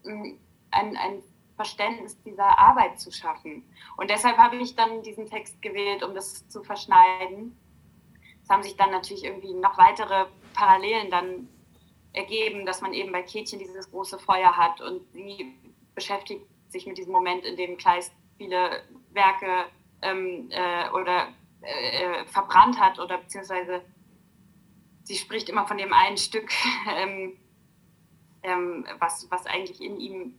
mm, 0.04 0.32
ein, 0.70 0.96
ein 0.96 1.22
Verständnis 1.56 2.20
dieser 2.22 2.58
Arbeit 2.58 2.98
zu 2.98 3.12
schaffen. 3.12 3.64
Und 3.98 4.08
deshalb 4.08 4.38
habe 4.38 4.56
ich 4.56 4.76
dann 4.76 5.02
diesen 5.02 5.26
Text 5.26 5.60
gewählt, 5.60 6.02
um 6.02 6.14
das 6.14 6.48
zu 6.48 6.62
verschneiden. 6.62 7.54
Es 8.42 8.48
haben 8.48 8.62
sich 8.62 8.76
dann 8.76 8.90
natürlich 8.90 9.24
irgendwie 9.24 9.52
noch 9.52 9.76
weitere 9.76 10.24
Parallelen 10.54 11.10
dann 11.10 11.48
ergeben, 12.14 12.64
dass 12.64 12.80
man 12.80 12.94
eben 12.94 13.12
bei 13.12 13.22
Kätchen 13.22 13.58
dieses 13.58 13.90
große 13.90 14.18
Feuer 14.18 14.56
hat 14.56 14.80
und 14.80 15.02
sie 15.12 15.54
beschäftigt 15.94 16.46
sich 16.68 16.86
mit 16.86 16.96
diesem 16.96 17.12
Moment, 17.12 17.44
in 17.44 17.56
dem 17.56 17.76
Kleist 17.76 18.12
viele 18.38 18.82
Werke 19.10 19.66
ähm, 20.02 20.48
äh, 20.50 20.90
oder 20.90 21.28
äh, 21.62 22.20
äh, 22.22 22.24
verbrannt 22.26 22.80
hat 22.80 22.98
oder 22.98 23.18
beziehungsweise 23.18 23.82
sie 25.04 25.16
spricht 25.16 25.48
immer 25.48 25.66
von 25.66 25.78
dem 25.78 25.92
einen 25.92 26.16
Stück, 26.16 26.50
ähm, 26.96 27.36
ähm, 28.42 28.86
was, 28.98 29.30
was 29.30 29.46
eigentlich 29.46 29.80
in 29.80 29.98
ihm 30.00 30.34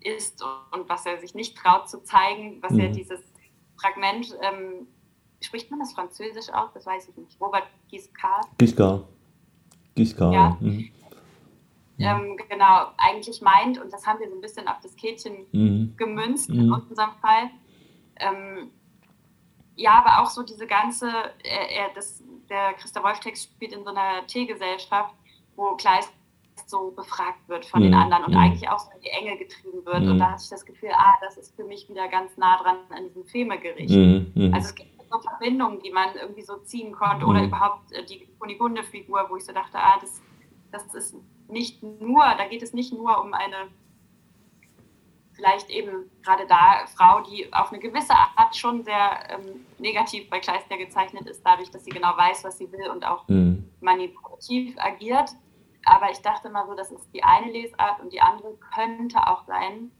ist 0.00 0.44
und 0.72 0.88
was 0.88 1.06
er 1.06 1.18
sich 1.18 1.34
nicht 1.34 1.56
traut 1.56 1.88
zu 1.88 2.02
zeigen, 2.02 2.58
was 2.62 2.72
mhm. 2.72 2.80
er 2.80 2.88
dieses 2.88 3.20
Fragment, 3.80 4.36
ähm, 4.42 4.86
spricht 5.40 5.70
man 5.70 5.80
das 5.80 5.92
Französisch 5.92 6.50
auch? 6.52 6.72
Das 6.72 6.86
weiß 6.86 7.08
ich 7.08 7.16
nicht. 7.16 7.40
Robert 7.40 7.64
Giscard. 7.88 8.46
Giscard. 8.58 9.04
Giscard. 9.94 10.34
Ja. 10.34 10.56
Mhm. 10.60 10.90
Ähm, 12.00 12.36
genau, 12.48 12.92
eigentlich 12.96 13.40
meint, 13.40 13.78
und 13.78 13.92
das 13.92 14.06
haben 14.06 14.20
wir 14.20 14.28
so 14.28 14.34
ein 14.36 14.40
bisschen 14.40 14.68
auf 14.68 14.78
das 14.80 14.94
Kätchen 14.94 15.46
mhm. 15.50 15.94
gemünzt 15.96 16.48
in 16.48 16.66
mhm. 16.66 16.74
unserem 16.74 17.10
Fall, 17.20 17.50
ähm, 18.16 18.70
ja, 19.78 19.92
aber 19.92 20.22
auch 20.22 20.30
so 20.30 20.42
diese 20.42 20.66
ganze, 20.66 21.08
äh, 21.44 21.88
das, 21.94 22.22
der 22.50 22.74
Christa 22.74 23.02
Wolf-Text 23.02 23.44
spielt 23.44 23.72
in 23.72 23.84
so 23.84 23.90
einer 23.90 24.26
Teegesellschaft, 24.26 25.14
wo 25.54 25.76
Kleist 25.76 26.12
so 26.66 26.90
befragt 26.90 27.48
wird 27.48 27.64
von 27.64 27.80
mhm. 27.80 27.84
den 27.84 27.94
anderen 27.94 28.24
und 28.24 28.32
mhm. 28.32 28.38
eigentlich 28.38 28.68
auch 28.68 28.80
so 28.80 28.90
in 28.96 29.00
die 29.00 29.10
Enge 29.10 29.38
getrieben 29.38 29.86
wird. 29.86 30.02
Mhm. 30.02 30.10
Und 30.10 30.18
da 30.18 30.32
hatte 30.32 30.42
ich 30.42 30.50
das 30.50 30.66
Gefühl, 30.66 30.90
ah, 30.92 31.14
das 31.22 31.36
ist 31.36 31.54
für 31.54 31.62
mich 31.62 31.88
wieder 31.88 32.08
ganz 32.08 32.36
nah 32.36 32.60
dran 32.60 32.78
an 32.90 33.04
diesem 33.04 33.24
Feme-Gericht. 33.24 33.94
Mhm. 33.94 34.32
mhm. 34.34 34.54
Also 34.54 34.68
es 34.68 34.74
gibt 34.74 34.90
so 35.10 35.20
Verbindungen, 35.20 35.80
die 35.80 35.90
man 35.90 36.08
irgendwie 36.16 36.42
so 36.42 36.56
ziehen 36.58 36.92
konnte 36.92 37.24
oder 37.24 37.40
mhm. 37.40 37.46
überhaupt 37.46 37.92
äh, 37.92 38.04
die 38.04 38.26
Kunigunde-Figur, 38.40 39.26
wo 39.28 39.36
ich 39.36 39.44
so 39.44 39.52
dachte, 39.52 39.78
ah, 39.78 39.98
das, 40.00 40.20
das 40.72 40.92
ist 40.94 41.14
nicht 41.48 41.82
nur, 41.82 42.24
da 42.36 42.48
geht 42.48 42.62
es 42.62 42.72
nicht 42.72 42.92
nur 42.92 43.22
um 43.22 43.32
eine 43.32 43.68
vielleicht 45.38 45.70
eben 45.70 46.10
gerade 46.24 46.46
da 46.46 46.84
Frau, 46.96 47.20
die 47.20 47.50
auf 47.52 47.70
eine 47.70 47.78
gewisse 47.78 48.12
Art 48.12 48.56
schon 48.56 48.82
sehr 48.82 49.20
ähm, 49.30 49.64
negativ 49.78 50.28
bei 50.28 50.40
Kleister 50.40 50.76
gezeichnet 50.76 51.26
ist, 51.28 51.42
dadurch, 51.44 51.70
dass 51.70 51.84
sie 51.84 51.90
genau 51.90 52.16
weiß, 52.16 52.42
was 52.42 52.58
sie 52.58 52.70
will 52.72 52.90
und 52.90 53.06
auch 53.06 53.26
mhm. 53.28 53.70
manipulativ 53.80 54.76
agiert. 54.78 55.30
Aber 55.84 56.10
ich 56.10 56.18
dachte 56.18 56.50
mal 56.50 56.66
so, 56.66 56.74
das 56.74 56.90
ist 56.90 57.08
die 57.14 57.22
eine 57.22 57.52
Lesart 57.52 58.00
und 58.00 58.12
die 58.12 58.20
andere 58.20 58.58
könnte 58.74 59.18
auch 59.28 59.44
sein, 59.46 59.92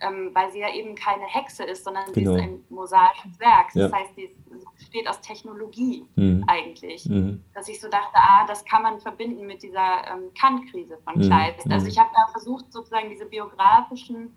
ähm, 0.00 0.30
weil 0.32 0.50
sie 0.52 0.60
ja 0.60 0.74
eben 0.74 0.94
keine 0.94 1.24
Hexe 1.24 1.64
ist, 1.64 1.84
sondern 1.84 2.10
genau. 2.12 2.32
sie 2.32 2.38
ist 2.38 2.42
ein 2.42 2.64
mosaisches 2.70 3.38
Werk. 3.38 3.72
Das 3.74 3.90
ja. 3.90 3.92
heißt, 3.92 4.14
sie 4.16 4.34
besteht 4.78 5.06
aus 5.06 5.20
Technologie 5.20 6.06
mhm. 6.16 6.44
eigentlich. 6.46 7.04
Mhm. 7.06 7.44
Dass 7.54 7.68
ich 7.68 7.78
so 7.78 7.88
dachte, 7.88 8.14
ah, 8.14 8.46
das 8.46 8.64
kann 8.64 8.82
man 8.82 9.00
verbinden 9.00 9.46
mit 9.46 9.62
dieser 9.62 10.10
ähm, 10.10 10.32
Kant-Krise 10.38 10.96
von 11.04 11.18
mhm. 11.18 11.26
Kleist. 11.26 11.70
Also 11.70 11.84
mhm. 11.84 11.90
ich 11.90 11.98
habe 11.98 12.10
da 12.14 12.26
versucht, 12.32 12.72
sozusagen 12.72 13.10
diese 13.10 13.26
biografischen 13.26 14.34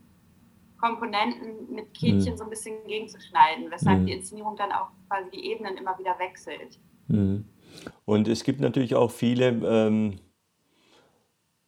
Komponenten 0.79 1.73
mit 1.73 1.93
Kätchen 1.93 2.33
mhm. 2.33 2.37
so 2.37 2.43
ein 2.43 2.49
bisschen 2.49 2.75
gegenzuschneiden, 2.87 3.69
weshalb 3.69 3.99
mhm. 3.99 4.05
die 4.05 4.13
Inszenierung 4.13 4.55
dann 4.55 4.71
auch 4.71 4.87
quasi 5.07 5.29
die 5.31 5.51
Ebenen 5.51 5.77
immer 5.77 5.97
wieder 5.97 6.17
wechselt. 6.19 6.79
Und 8.05 8.27
es 8.27 8.43
gibt 8.43 8.61
natürlich 8.61 8.95
auch 8.95 9.11
viele 9.11 9.47
ähm, 9.47 10.19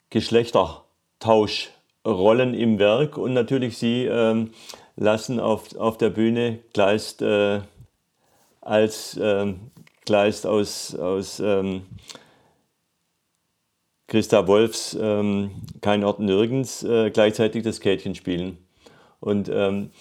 Geschlechtertausch. 0.10 1.72
Rollen 2.06 2.56
im 2.56 2.80
Werk 2.80 3.18
und 3.18 3.34
natürlich 3.34 3.78
sie 3.78 4.06
ähm, 4.06 4.52
lassen 4.96 5.40
auf, 5.40 5.76
auf 5.76 5.98
der 5.98 6.10
Bühne 6.10 6.60
Kleist 6.74 7.22
äh, 7.22 7.62
als 8.60 9.20
ähm, 9.22 9.72
Kleist 10.06 10.48
aus, 10.48 10.96
aus 10.96 11.40
ähm, 11.40 11.84
Christa 14.08 14.48
Wolfs 14.48 14.98
ähm, 15.00 15.52
Kein 15.82 16.04
Ort 16.04 16.20
nirgends 16.20 16.84
äh, 16.84 17.12
gleichzeitig 17.12 17.64
das 17.64 17.80
Kätchen 17.80 18.16
spielen. 18.16 18.58
Und 19.22 19.50
ähm, 19.54 19.92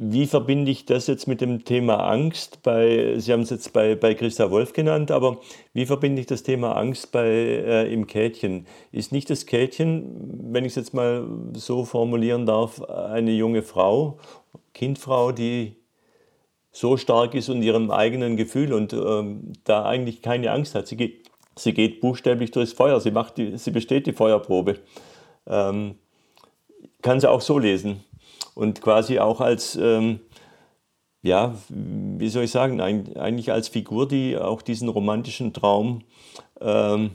wie 0.00 0.26
verbinde 0.26 0.70
ich 0.70 0.86
das 0.86 1.08
jetzt 1.08 1.26
mit 1.26 1.40
dem 1.40 1.64
Thema 1.64 2.08
Angst? 2.08 2.62
Bei, 2.62 3.18
Sie 3.18 3.32
haben 3.32 3.40
es 3.40 3.50
jetzt 3.50 3.72
bei, 3.72 3.96
bei 3.96 4.14
Christa 4.14 4.48
Wolf 4.48 4.72
genannt, 4.72 5.10
aber 5.10 5.38
wie 5.74 5.86
verbinde 5.86 6.20
ich 6.20 6.26
das 6.26 6.44
Thema 6.44 6.76
Angst 6.76 7.10
bei, 7.10 7.26
äh, 7.26 7.92
im 7.92 8.06
Kätchen? 8.06 8.68
Ist 8.92 9.10
nicht 9.10 9.28
das 9.28 9.44
Kätchen, 9.44 10.52
wenn 10.52 10.64
ich 10.64 10.70
es 10.70 10.76
jetzt 10.76 10.94
mal 10.94 11.26
so 11.52 11.84
formulieren 11.84 12.46
darf, 12.46 12.80
eine 12.80 13.32
junge 13.32 13.62
Frau, 13.62 14.18
Kindfrau, 14.72 15.32
die 15.32 15.74
so 16.70 16.96
stark 16.96 17.34
ist 17.34 17.48
und 17.48 17.62
ihrem 17.62 17.90
eigenen 17.90 18.36
Gefühl 18.36 18.72
und 18.72 18.92
ähm, 18.92 19.52
da 19.64 19.84
eigentlich 19.84 20.22
keine 20.22 20.52
Angst 20.52 20.76
hat? 20.76 20.86
Sie 20.86 20.96
geht, 20.96 21.28
sie 21.56 21.74
geht 21.74 22.00
buchstäblich 22.00 22.52
durchs 22.52 22.72
Feuer, 22.72 23.00
sie, 23.00 23.10
macht 23.10 23.36
die, 23.36 23.58
sie 23.58 23.72
besteht 23.72 24.06
die 24.06 24.12
Feuerprobe. 24.12 24.78
Ähm, 25.48 25.96
kann 27.02 27.20
sie 27.20 27.30
auch 27.30 27.40
so 27.40 27.58
lesen. 27.58 28.04
Und 28.54 28.80
quasi 28.80 29.18
auch 29.18 29.40
als, 29.40 29.76
ähm, 29.76 30.20
ja, 31.22 31.54
wie 31.68 32.28
soll 32.28 32.44
ich 32.44 32.50
sagen, 32.50 32.80
eigentlich 32.80 33.52
als 33.52 33.68
Figur, 33.68 34.08
die 34.08 34.36
auch 34.36 34.62
diesen 34.62 34.88
romantischen 34.88 35.52
Traum, 35.52 36.02
ähm, 36.60 37.10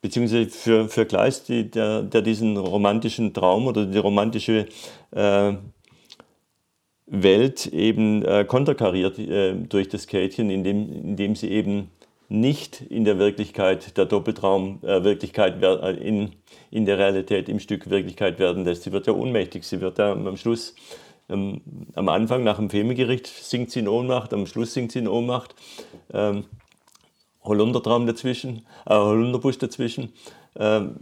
beziehungsweise 0.00 0.48
für, 0.48 0.88
für 0.88 1.06
Kleist, 1.06 1.48
die, 1.48 1.70
der, 1.70 2.02
der 2.02 2.22
diesen 2.22 2.56
romantischen 2.56 3.34
Traum 3.34 3.66
oder 3.66 3.84
die 3.84 3.98
romantische 3.98 4.66
äh, 5.10 5.52
Welt 7.06 7.66
eben 7.66 8.24
äh, 8.24 8.44
konterkariert 8.44 9.18
äh, 9.18 9.54
durch 9.54 9.88
das 9.88 10.06
Kätchen, 10.06 10.50
indem, 10.50 10.92
indem 10.92 11.36
sie 11.36 11.50
eben 11.50 11.90
nicht 12.28 12.82
in 12.82 13.04
der 13.04 13.18
Wirklichkeit, 13.18 13.96
der 13.96 14.04
Doppeltraum 14.04 14.80
äh, 14.82 15.02
Wirklichkeit 15.02 15.62
äh, 15.62 15.90
in, 15.92 16.32
in 16.70 16.84
der 16.84 16.98
Realität 16.98 17.48
im 17.48 17.58
Stück 17.58 17.88
Wirklichkeit 17.88 18.38
werden 18.38 18.64
lässt. 18.64 18.82
Sie 18.82 18.92
wird 18.92 19.06
ja 19.06 19.14
ohnmächtig, 19.14 19.64
sie 19.64 19.80
wird 19.80 19.98
ja 19.98 20.12
am 20.12 20.36
Schluss, 20.36 20.74
ähm, 21.30 21.62
am 21.94 22.08
Anfang 22.08 22.44
nach 22.44 22.56
dem 22.56 22.68
Femegericht 22.68 23.26
sinkt 23.26 23.70
sie 23.70 23.80
in 23.80 23.88
Ohnmacht, 23.88 24.34
am 24.34 24.46
Schluss 24.46 24.74
sinkt 24.74 24.92
sie 24.92 24.98
in 25.00 25.08
Ohnmacht. 25.08 25.54
Ähm, 26.12 26.44
Holundertraum 27.44 28.06
dazwischen, 28.06 28.66
äh, 28.86 28.94
Holunderbusch 28.94 29.58
dazwischen. 29.58 30.12
Ähm, 30.56 30.96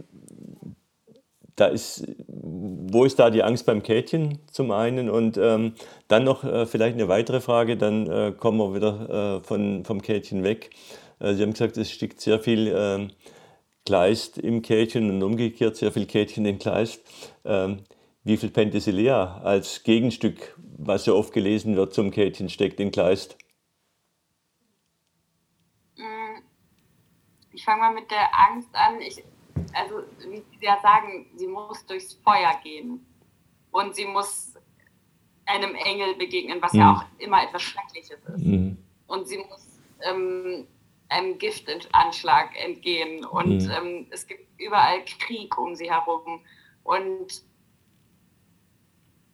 da 1.57 1.65
ist, 1.65 2.05
wo 2.27 3.03
ist 3.03 3.17
da 3.17 3.31
die 3.31 3.41
Angst 3.41 3.65
beim 3.65 3.81
Kätchen 3.81 4.39
zum 4.51 4.71
einen? 4.71 5.09
Und 5.09 5.37
ähm, 5.37 5.73
dann 6.07 6.23
noch 6.23 6.43
äh, 6.43 6.65
vielleicht 6.67 6.95
eine 6.95 7.07
weitere 7.07 7.41
Frage, 7.41 7.77
dann 7.77 8.07
äh, 8.07 8.31
kommen 8.31 8.59
wir 8.59 8.75
wieder 8.75 9.37
äh, 9.37 9.43
von, 9.43 9.83
vom 9.83 10.01
Kätchen 10.01 10.43
weg. 10.43 10.69
Äh, 11.19 11.33
Sie 11.33 11.43
haben 11.43 11.51
gesagt, 11.51 11.77
es 11.77 11.91
steckt 11.91 12.21
sehr 12.21 12.39
viel 12.39 12.73
ähm, 12.75 13.11
Kleist 13.85 14.37
im 14.37 14.61
Kätchen 14.61 15.09
und 15.09 15.23
umgekehrt 15.23 15.77
sehr 15.77 15.91
viel 15.91 16.05
Kätchen 16.05 16.45
im 16.45 16.59
Kleist. 16.59 17.01
Ähm, 17.45 17.83
wie 18.23 18.35
viel 18.35 18.49
Penthesilea 18.49 19.41
als 19.43 19.83
Gegenstück, 19.83 20.57
was 20.77 21.05
ja 21.05 21.13
oft 21.13 21.31
gelesen 21.33 21.77
wird 21.77 21.93
zum 21.93 22.11
Kätchen, 22.11 22.49
steckt 22.49 22.79
in 22.81 22.91
Kleist? 22.91 23.37
Mm, 25.95 26.41
ich 27.53 27.63
fange 27.63 27.79
mal 27.79 27.93
mit 27.93 28.11
der 28.11 28.27
Angst 28.37 28.69
an. 28.73 28.99
Ich, 28.99 29.23
also, 29.73 30.03
wie 30.29 30.43
Sie 30.59 30.65
ja 30.65 30.77
sagen, 30.81 31.27
sie 31.37 31.47
muss 31.47 31.85
durchs 31.85 32.13
Feuer 32.15 32.59
gehen. 32.63 33.05
Und 33.71 33.95
sie 33.95 34.05
muss 34.05 34.53
einem 35.45 35.75
Engel 35.75 36.15
begegnen, 36.15 36.61
was 36.61 36.73
mhm. 36.73 36.79
ja 36.79 36.93
auch 36.93 37.05
immer 37.19 37.43
etwas 37.43 37.61
Schreckliches 37.61 38.19
ist. 38.27 38.45
Mhm. 38.45 38.77
Und 39.07 39.27
sie 39.27 39.37
muss 39.37 39.65
ähm, 40.01 40.67
einem 41.09 41.37
Giftanschlag 41.37 42.55
entgehen 42.61 43.25
und 43.25 43.63
mhm. 43.63 43.71
ähm, 43.71 44.07
es 44.09 44.27
gibt 44.27 44.47
überall 44.59 45.03
Krieg 45.05 45.57
um 45.57 45.75
sie 45.75 45.91
herum. 45.91 46.41
Und 46.83 47.43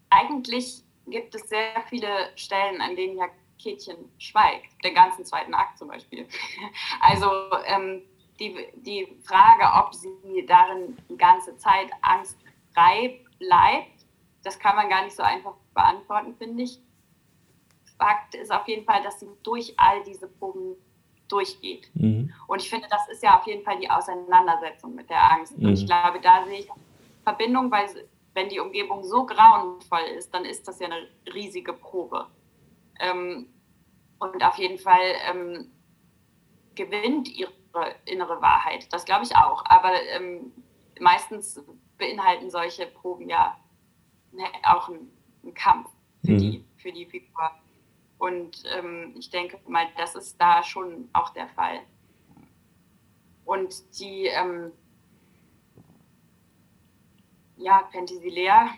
eigentlich 0.09 0.83
gibt 1.07 1.35
es 1.35 1.49
sehr 1.49 1.83
viele 1.89 2.31
Stellen, 2.35 2.81
an 2.81 2.95
denen 2.95 3.17
ja 3.17 3.27
Kätchen 3.61 4.11
schweigt, 4.17 4.83
den 4.83 4.93
ganzen 4.93 5.25
zweiten 5.25 5.53
Akt 5.53 5.77
zum 5.77 5.87
Beispiel. 5.87 6.27
Also 7.01 7.29
ähm, 7.65 8.01
die, 8.39 8.55
die 8.75 9.17
Frage, 9.23 9.63
ob 9.85 9.93
sie 9.93 10.45
darin 10.47 10.97
die 11.09 11.17
ganze 11.17 11.55
Zeit 11.57 11.89
angstfrei 12.01 13.21
bleibt, 13.39 14.05
das 14.43 14.59
kann 14.59 14.75
man 14.75 14.89
gar 14.89 15.03
nicht 15.03 15.15
so 15.15 15.23
einfach 15.23 15.53
beantworten, 15.73 16.35
finde 16.35 16.63
ich. 16.63 16.79
Fakt 17.97 18.35
ist 18.35 18.51
auf 18.51 18.67
jeden 18.67 18.85
Fall, 18.85 19.01
dass 19.03 19.19
sie 19.19 19.29
durch 19.43 19.73
all 19.77 20.03
diese 20.03 20.27
Proben 20.27 20.75
durchgeht. 21.33 21.89
Mhm. 21.95 22.31
Und 22.47 22.61
ich 22.61 22.69
finde, 22.69 22.87
das 22.89 23.07
ist 23.09 23.23
ja 23.23 23.39
auf 23.39 23.47
jeden 23.47 23.63
Fall 23.63 23.79
die 23.79 23.89
Auseinandersetzung 23.89 24.93
mit 24.93 25.09
der 25.09 25.31
Angst. 25.31 25.57
Mhm. 25.57 25.67
Und 25.67 25.73
ich 25.73 25.85
glaube, 25.85 26.19
da 26.21 26.45
sehe 26.45 26.59
ich 26.59 26.69
Verbindung, 27.23 27.71
weil 27.71 27.87
wenn 28.33 28.49
die 28.49 28.59
Umgebung 28.59 29.03
so 29.03 29.25
grauenvoll 29.25 30.03
ist, 30.17 30.33
dann 30.33 30.45
ist 30.45 30.67
das 30.67 30.79
ja 30.79 30.87
eine 30.87 31.07
riesige 31.33 31.73
Probe. 31.73 32.27
Ähm, 32.99 33.49
und 34.19 34.43
auf 34.43 34.57
jeden 34.57 34.77
Fall 34.77 35.15
ähm, 35.29 35.71
gewinnt 36.75 37.29
ihre 37.29 37.95
innere 38.05 38.41
Wahrheit. 38.41 38.91
Das 38.93 39.05
glaube 39.05 39.23
ich 39.23 39.35
auch. 39.35 39.63
Aber 39.65 39.91
ähm, 40.15 40.51
meistens 40.99 41.61
beinhalten 41.97 42.49
solche 42.49 42.85
Proben 42.85 43.29
ja 43.29 43.57
ne, 44.31 44.43
auch 44.63 44.89
einen, 44.89 45.11
einen 45.43 45.53
Kampf 45.53 45.89
für, 46.23 46.31
mhm. 46.31 46.37
die, 46.37 46.65
für 46.77 46.91
die 46.91 47.05
Figur. 47.05 47.51
Und 48.23 48.63
ähm, 48.73 49.13
ich 49.19 49.29
denke 49.31 49.59
mal, 49.67 49.85
das 49.97 50.15
ist 50.15 50.39
da 50.39 50.63
schon 50.63 51.09
auch 51.11 51.31
der 51.31 51.49
Fall. 51.49 51.81
Und 53.43 53.99
die, 53.99 54.27
ähm, 54.27 54.71
ja, 57.57 57.81
Penthesilea. 57.91 58.69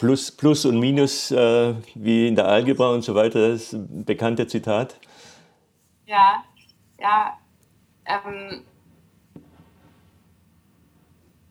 Plus, 0.00 0.32
Plus 0.32 0.64
und 0.64 0.80
Minus, 0.80 1.30
äh, 1.30 1.76
wie 1.94 2.26
in 2.26 2.34
der 2.34 2.48
Algebra 2.48 2.90
und 2.90 3.02
so 3.02 3.14
weiter, 3.14 3.50
das 3.50 3.72
ist 3.72 3.74
ein 3.74 4.04
bekanntes 4.04 4.48
Zitat. 4.48 4.98
Ja, 6.06 6.42
ja. 6.98 7.38
Ähm, 8.06 8.64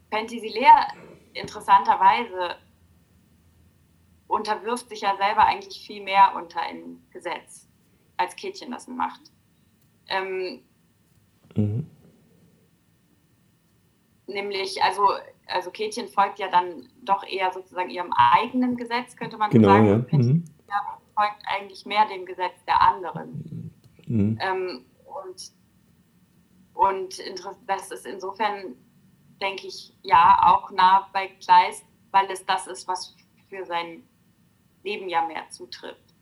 Penthesilea 0.10 0.88
interessanterweise 1.32 2.58
unterwirft 4.28 4.90
sich 4.90 5.02
ja 5.02 5.16
selber 5.18 5.46
eigentlich 5.46 5.86
viel 5.86 6.04
mehr 6.04 6.34
unter 6.36 6.62
ein 6.62 7.02
Gesetz, 7.12 7.68
als 8.18 8.36
Kätchen 8.36 8.72
das 8.72 8.88
macht. 8.88 9.22
Ähm, 10.08 10.64
mhm. 11.56 11.88
Nämlich, 14.28 14.84
also, 14.84 15.08
also 15.48 15.72
Kätchen 15.72 16.10
folgt 16.10 16.40
ja 16.40 16.50
dann 16.50 16.90
doch 17.02 17.24
eher 17.24 17.52
sozusagen 17.54 17.90
ihrem 17.90 18.12
eigenen 18.14 18.76
Gesetz, 18.76 19.16
könnte 19.16 19.38
man 19.38 19.50
genau, 19.50 19.70
sagen. 19.70 19.88
Ja. 20.12 20.18
Mhm. 20.18 20.44
folgt 21.16 21.42
eigentlich 21.46 21.86
mehr 21.86 22.06
dem 22.08 22.26
Gesetz 22.26 22.64
der 22.66 22.82
anderen. 22.82 23.72
Mhm. 24.06 24.38
Ähm, 24.42 24.86
und 25.06 25.52
und 26.78 27.20
das 27.66 27.90
ist 27.90 28.06
insofern, 28.06 28.76
denke 29.42 29.66
ich, 29.66 29.94
ja, 30.04 30.40
auch 30.44 30.70
nah 30.70 31.10
bei 31.12 31.28
Kleist, 31.28 31.84
weil 32.12 32.30
es 32.30 32.46
das 32.46 32.68
ist, 32.68 32.88
was 32.88 33.16
für 33.50 33.66
sein 33.66 34.04
Leben 34.88 35.10
ja 35.10 35.26
mehr 35.26 35.50
zutrifft. 35.50 36.16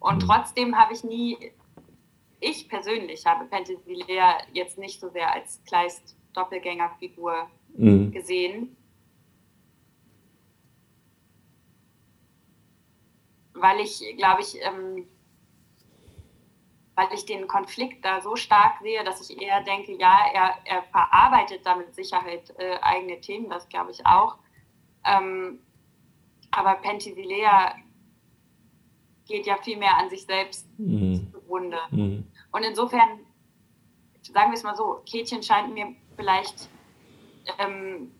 Und 0.00 0.22
mhm. 0.22 0.26
trotzdem 0.26 0.78
habe 0.78 0.92
ich 0.94 1.04
nie 1.04 1.52
ich 2.40 2.68
persönlich 2.68 3.26
habe 3.26 3.46
Penthesilea 3.46 4.38
jetzt 4.52 4.78
nicht 4.78 5.00
so 5.00 5.08
sehr 5.08 5.32
als 5.32 5.62
Kleist 5.64 6.16
Doppelgängerfigur 6.34 7.48
mhm. 7.76 8.12
gesehen. 8.12 8.76
Weil 13.54 13.80
ich, 13.80 14.00
glaube 14.16 14.42
ich, 14.42 14.56
ähm, 14.62 15.08
weil 16.94 17.08
ich 17.12 17.26
den 17.26 17.48
Konflikt 17.48 18.04
da 18.04 18.20
so 18.20 18.36
stark 18.36 18.78
sehe, 18.82 19.02
dass 19.02 19.28
ich 19.28 19.40
eher 19.40 19.62
denke, 19.62 19.96
ja, 19.98 20.26
er, 20.32 20.58
er 20.64 20.82
verarbeitet 20.84 21.66
da 21.66 21.74
mit 21.74 21.92
Sicherheit 21.94 22.54
äh, 22.58 22.78
eigene 22.82 23.20
Themen, 23.20 23.50
das 23.50 23.68
glaube 23.68 23.90
ich 23.90 24.06
auch. 24.06 24.36
Ähm, 25.04 25.60
aber 26.52 26.74
Penthesilea 26.76 27.74
geht 29.28 29.46
ja 29.46 29.56
viel 29.58 29.76
mehr 29.76 29.96
an 29.96 30.10
sich 30.10 30.24
selbst 30.24 30.66
mhm. 30.78 31.30
zugrunde. 31.32 31.78
Mhm. 31.90 32.26
Und 32.50 32.62
insofern, 32.64 33.20
sagen 34.22 34.50
wir 34.50 34.56
es 34.56 34.64
mal 34.64 34.74
so, 34.74 35.02
Kätchen 35.08 35.42
scheint 35.42 35.72
mir 35.72 35.94
vielleicht 36.16 36.68
ähm, 37.58 38.10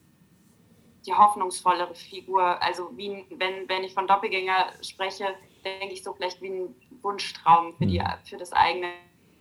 die 1.07 1.15
hoffnungsvollere 1.15 1.95
Figur. 1.95 2.63
Also 2.63 2.97
wie, 2.97 3.25
wenn, 3.31 3.69
wenn 3.69 3.83
ich 3.83 3.95
von 3.95 4.07
Doppelgänger 4.07 4.73
spreche, 4.83 5.35
denke 5.65 5.95
ich 5.95 6.05
so 6.05 6.13
vielleicht 6.13 6.41
wie 6.43 6.51
ein 6.51 6.75
Wunschtraum 7.03 7.75
für, 7.77 7.87
die, 7.87 7.99
mhm. 7.99 8.07
für 8.25 8.37
das 8.37 8.53
eigene 8.53 8.93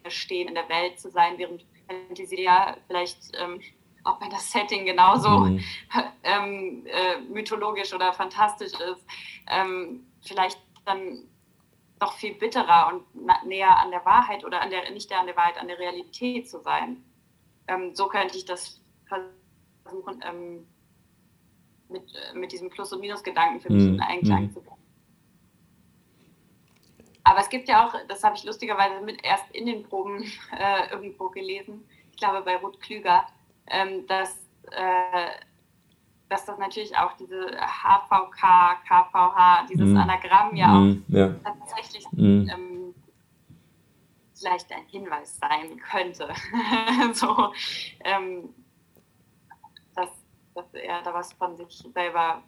Stehen 0.08 0.48
in 0.48 0.56
der 0.56 0.70
Welt 0.70 1.00
zu 1.00 1.12
sein, 1.12 1.38
während 1.38 1.66
Fantasia 1.88 2.78
vielleicht, 2.88 3.18
ähm, 3.40 3.60
auch 4.04 4.22
wenn 4.22 4.30
das 4.30 4.52
Setting 4.52 4.86
genauso 4.86 5.30
mhm. 5.30 5.64
ähm, 6.24 6.86
äh, 6.86 7.20
mythologisch 7.30 7.94
oder 7.94 8.14
fantastisch 8.14 8.74
ist, 8.74 9.06
ähm, 9.50 10.06
vielleicht 10.22 10.60
dann 10.86 11.28
noch 12.00 12.14
viel 12.14 12.36
bitterer 12.36 12.92
und 12.94 13.46
näher 13.46 13.78
an 13.78 13.92
der 13.92 14.06
Wahrheit 14.06 14.46
oder 14.46 14.62
an 14.62 14.70
der, 14.70 14.90
nicht 14.92 15.12
an 15.12 15.26
der 15.26 15.36
Wahrheit, 15.36 15.58
an 15.58 15.68
der 15.68 15.80
Realität 15.80 16.50
zu 16.50 16.60
sein. 16.60 17.04
Ähm, 17.68 17.96
so 17.96 18.08
könnte 18.08 18.38
ich 18.38 18.46
das 18.46 18.82
versuchen, 19.08 20.24
ähm, 20.28 20.68
mit, 21.90 22.04
äh, 22.16 22.38
mit 22.38 22.52
diesem 22.52 22.70
Plus- 22.70 22.94
und 22.94 23.02
Minus-Gedanken 23.02 23.62
für 23.62 23.72
mich 23.72 23.84
mhm. 23.84 23.96
in 23.96 24.02
Einklang 24.02 24.44
mhm. 24.44 24.52
zu 24.52 24.62
bringen. 24.62 24.78
Aber 27.24 27.40
es 27.40 27.50
gibt 27.50 27.68
ja 27.68 27.86
auch, 27.86 27.94
das 28.08 28.24
habe 28.24 28.38
ich 28.38 28.44
lustigerweise 28.46 29.04
mit 29.04 29.24
erst 29.26 29.50
in 29.52 29.66
den 29.66 29.84
Proben 29.84 30.24
äh, 30.58 30.90
irgendwo 30.92 31.30
gelesen, 31.30 31.88
ich 32.12 32.18
glaube 32.18 32.42
bei 32.42 32.56
Ruth 32.58 32.80
Klüger, 32.80 33.26
ähm, 33.68 34.08
dass, 34.08 34.38
äh, 34.72 35.30
dass 36.30 36.46
das 36.46 36.58
natürlich 36.58 36.96
auch 36.98 37.13
diese 37.13 37.52
HVK, 37.52 38.82
KVH, 38.88 39.66
dieses 39.70 39.90
mm. 39.90 39.98
Anagramm 39.98 40.56
ja 40.56 40.76
auch 40.76 40.82
mm, 40.82 41.04
ja. 41.08 41.36
tatsächlich 41.44 42.06
mm. 42.12 42.50
ähm, 42.50 42.96
vielleicht 44.34 44.72
ein 44.72 44.86
Hinweis 44.88 45.38
sein 45.40 45.78
könnte. 45.78 46.28
so, 47.13 47.54
ähm, 48.04 48.50
dass, 49.96 50.10
dass 50.54 50.74
er 50.74 51.02
da 51.04 51.13
was 51.13 51.34
von 51.34 51.56
sich 51.58 51.84
selber 51.94 52.44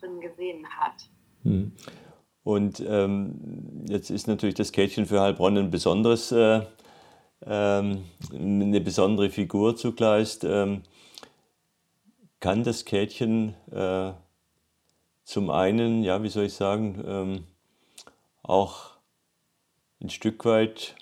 drin 0.00 0.20
gesehen 0.20 0.66
hat. 0.68 1.08
Mhm. 1.44 1.72
Und 2.44 2.80
ähm, 2.86 3.84
jetzt 3.88 4.10
ist 4.10 4.26
natürlich 4.26 4.56
das 4.56 4.72
Kätchen 4.72 5.06
für 5.06 5.20
Heilbronn 5.20 5.56
ein 5.56 5.70
besonderes, 5.70 6.32
äh, 6.32 6.62
ähm, 7.44 8.04
eine 8.32 8.80
besondere 8.80 9.30
Figur 9.30 9.76
zugleich. 9.76 10.38
Ähm, 10.42 10.82
kann 12.42 12.64
das 12.64 12.84
Kätchen 12.84 13.54
äh, 13.70 14.12
zum 15.22 15.48
einen, 15.48 16.02
ja, 16.02 16.24
wie 16.24 16.28
soll 16.28 16.46
ich 16.46 16.54
sagen, 16.54 17.02
ähm, 17.06 17.44
auch 18.42 18.90
ein 20.02 20.10
Stück 20.10 20.44
weit 20.44 20.96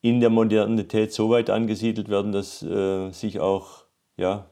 in 0.00 0.20
der 0.20 0.30
Modernität 0.30 1.12
so 1.12 1.28
weit 1.28 1.50
angesiedelt 1.50 2.08
werden, 2.08 2.32
dass 2.32 2.62
äh, 2.62 3.10
sich 3.10 3.38
auch 3.38 3.84
ja, 4.16 4.48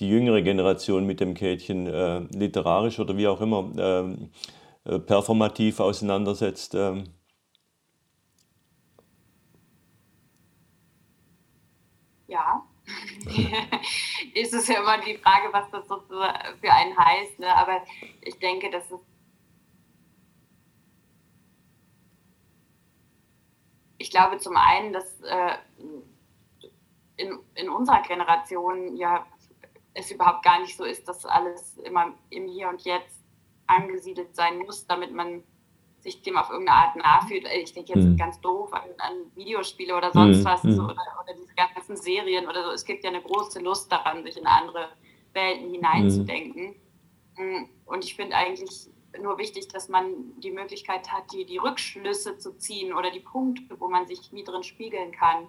die 0.00 0.08
jüngere 0.08 0.42
Generation 0.42 1.06
mit 1.06 1.20
dem 1.20 1.34
Kätchen 1.34 1.86
äh, 1.86 2.20
literarisch 2.34 2.98
oder 2.98 3.16
wie 3.16 3.28
auch 3.28 3.40
immer 3.40 3.70
ähm, 3.78 4.30
äh, 4.84 4.98
performativ 4.98 5.78
auseinandersetzt. 5.78 6.74
Ähm. 6.74 7.04
Ja, 12.26 12.64
ist 14.34 14.54
es 14.54 14.68
ja 14.68 14.80
immer 14.80 14.98
die 14.98 15.16
Frage, 15.18 15.52
was 15.52 15.70
das 15.70 15.86
sozusagen 15.88 16.58
für 16.60 16.72
einen 16.72 16.96
heißt. 16.96 17.38
Ne? 17.38 17.54
Aber 17.54 17.82
ich 18.20 18.38
denke, 18.38 18.70
dass 18.70 18.90
es 18.90 19.00
ich 23.98 24.10
glaube 24.10 24.38
zum 24.38 24.56
einen, 24.56 24.92
dass 24.92 25.20
äh, 25.20 25.56
in, 27.16 27.38
in 27.54 27.68
unserer 27.68 28.02
Generation 28.02 28.96
ja 28.96 29.26
es 29.94 30.10
überhaupt 30.10 30.42
gar 30.44 30.60
nicht 30.60 30.76
so 30.76 30.84
ist, 30.84 31.06
dass 31.06 31.24
alles 31.24 31.76
immer 31.78 32.14
im 32.30 32.48
Hier 32.48 32.68
und 32.68 32.82
Jetzt 32.82 33.22
angesiedelt 33.66 34.34
sein 34.34 34.58
muss, 34.58 34.86
damit 34.86 35.12
man 35.12 35.44
sich 36.02 36.20
dem 36.22 36.36
auf 36.36 36.50
irgendeine 36.50 36.78
Art 36.78 36.96
nachfühlt. 36.96 37.46
Ich 37.62 37.72
denke 37.72 37.92
jetzt 37.94 38.04
mhm. 38.04 38.16
ganz 38.16 38.40
doof 38.40 38.72
an, 38.72 38.82
an, 38.98 39.12
Videospiele 39.36 39.96
oder 39.96 40.10
sonst 40.12 40.40
mhm. 40.40 40.44
was 40.44 40.64
mhm. 40.64 40.72
so, 40.72 40.82
oder, 40.82 40.92
oder, 41.22 41.34
diese 41.40 41.54
ganzen 41.54 41.96
Serien 41.96 42.48
oder 42.48 42.64
so. 42.64 42.70
Es 42.70 42.84
gibt 42.84 43.04
ja 43.04 43.10
eine 43.10 43.22
große 43.22 43.60
Lust 43.60 43.90
daran, 43.90 44.24
sich 44.24 44.36
in 44.36 44.46
andere 44.46 44.88
Welten 45.32 45.70
hineinzudenken. 45.70 46.74
Mhm. 47.36 47.68
Und 47.86 48.04
ich 48.04 48.16
finde 48.16 48.36
eigentlich 48.36 48.88
nur 49.20 49.38
wichtig, 49.38 49.68
dass 49.68 49.88
man 49.88 50.40
die 50.40 50.50
Möglichkeit 50.50 51.12
hat, 51.12 51.32
die, 51.32 51.44
die 51.44 51.58
Rückschlüsse 51.58 52.38
zu 52.38 52.56
ziehen 52.56 52.92
oder 52.92 53.10
die 53.10 53.20
Punkte, 53.20 53.78
wo 53.78 53.88
man 53.88 54.06
sich 54.06 54.32
nie 54.32 54.42
drin 54.42 54.62
spiegeln 54.64 55.12
kann. 55.12 55.46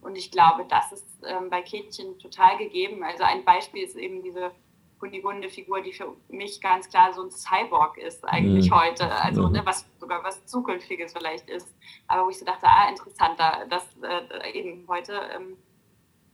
Und 0.00 0.16
ich 0.16 0.30
glaube, 0.30 0.64
das 0.66 0.92
ist 0.92 1.06
ähm, 1.26 1.50
bei 1.50 1.60
Kätchen 1.60 2.18
total 2.18 2.56
gegeben. 2.56 3.02
Also 3.02 3.24
ein 3.24 3.44
Beispiel 3.44 3.82
ist 3.82 3.96
eben 3.96 4.22
diese 4.22 4.52
Kunigunde-Figur, 5.00 5.80
die 5.80 5.92
für 5.92 6.14
mich 6.28 6.60
ganz 6.60 6.88
klar 6.88 7.12
so 7.12 7.22
ein 7.22 7.30
Cyborg 7.30 7.98
ist 7.98 8.24
eigentlich 8.24 8.70
mhm. 8.70 8.74
heute. 8.74 9.10
Also 9.10 9.46
mhm. 9.46 9.52
ne, 9.52 9.62
was 9.64 9.86
sogar 9.98 10.22
was 10.22 10.44
Zukünftiges 10.46 11.12
vielleicht 11.12 11.48
ist. 11.48 11.74
Aber 12.06 12.26
wo 12.26 12.30
ich 12.30 12.38
so 12.38 12.44
dachte, 12.44 12.66
ah, 12.66 12.88
interessanter, 12.88 13.66
dass 13.68 13.84
äh, 14.02 14.52
eben 14.52 14.86
heute 14.88 15.14
ähm, 15.34 15.56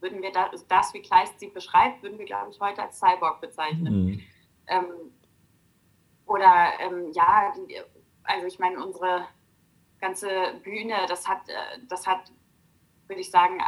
würden 0.01 0.21
wir 0.21 0.33
das, 0.33 0.67
das, 0.67 0.93
wie 0.93 1.01
Kleist 1.01 1.41
sie 1.41 1.49
beschreibt, 1.49 2.03
würden 2.03 2.19
wir, 2.19 2.27
glaube 2.27 2.51
ich, 2.51 2.61
heute 2.61 2.83
als 2.83 2.99
Cyborg 2.99 3.41
bezeichnen. 3.41 4.05
Mhm. 4.05 4.23
Ähm, 4.67 4.85
oder 6.27 6.73
ähm, 6.81 7.13
ja, 7.13 7.55
also 8.25 8.47
ich 8.47 8.59
meine, 8.59 8.85
unsere 8.85 9.27
ganze 10.01 10.29
Bühne, 10.65 11.07
das 11.09 11.27
hat, 11.29 11.49
äh, 11.49 11.79
das 11.89 12.07
hat 12.07 12.31
würde 13.09 13.21
ich 13.21 13.31
sagen, 13.31 13.61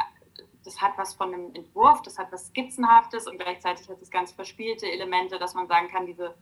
das 0.68 0.82
hat 0.82 0.98
was 0.98 1.14
von 1.14 1.32
einem 1.32 1.54
Entwurf, 1.54 2.02
das 2.02 2.18
hat 2.18 2.30
was 2.30 2.48
Skizzenhaftes 2.48 3.26
und 3.26 3.38
gleichzeitig 3.38 3.88
hat 3.88 4.02
es 4.02 4.10
ganz 4.10 4.32
verspielte 4.32 4.90
Elemente, 4.90 5.38
dass 5.38 5.54
man 5.54 5.66
sagen 5.66 5.88
kann, 5.88 6.04
diese 6.04 6.34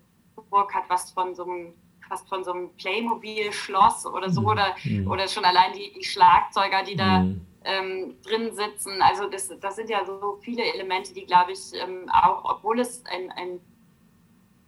Burg 0.51 0.75
hat 0.75 0.85
was 0.89 1.12
von 1.12 1.35
so 1.37 1.45
einem 1.45 1.75
fast 2.09 2.29
von 2.29 2.43
so 2.43 2.53
einem 2.53 2.71
Playmobil-Schloss 2.77 4.07
oder 4.07 4.31
so, 4.31 4.41
mhm. 4.41 4.47
oder, 4.47 4.77
mhm. 4.85 5.11
oder 5.11 5.29
schon 5.29 5.45
allein 5.45 5.73
die, 5.73 5.93
die 5.93 6.05
Schlagzeuger, 6.05 6.83
die 6.83 6.97
da 6.97 7.21
mhm. 7.21 7.47
ähm, 7.65 8.17
drin 8.23 8.55
sitzen. 8.55 9.01
Also 9.01 9.29
das, 9.29 9.53
das 9.61 9.77
sind 9.77 9.91
ja 9.91 10.05
so 10.05 10.39
viele 10.41 10.65
Elemente, 10.65 11.12
die, 11.15 11.25
glaube 11.25 11.53
ich, 11.53 11.73
ähm, 11.75 12.09
auch, 12.11 12.45
obwohl 12.45 12.81
es 12.81 13.05
ein, 13.07 13.31
ein 13.33 13.61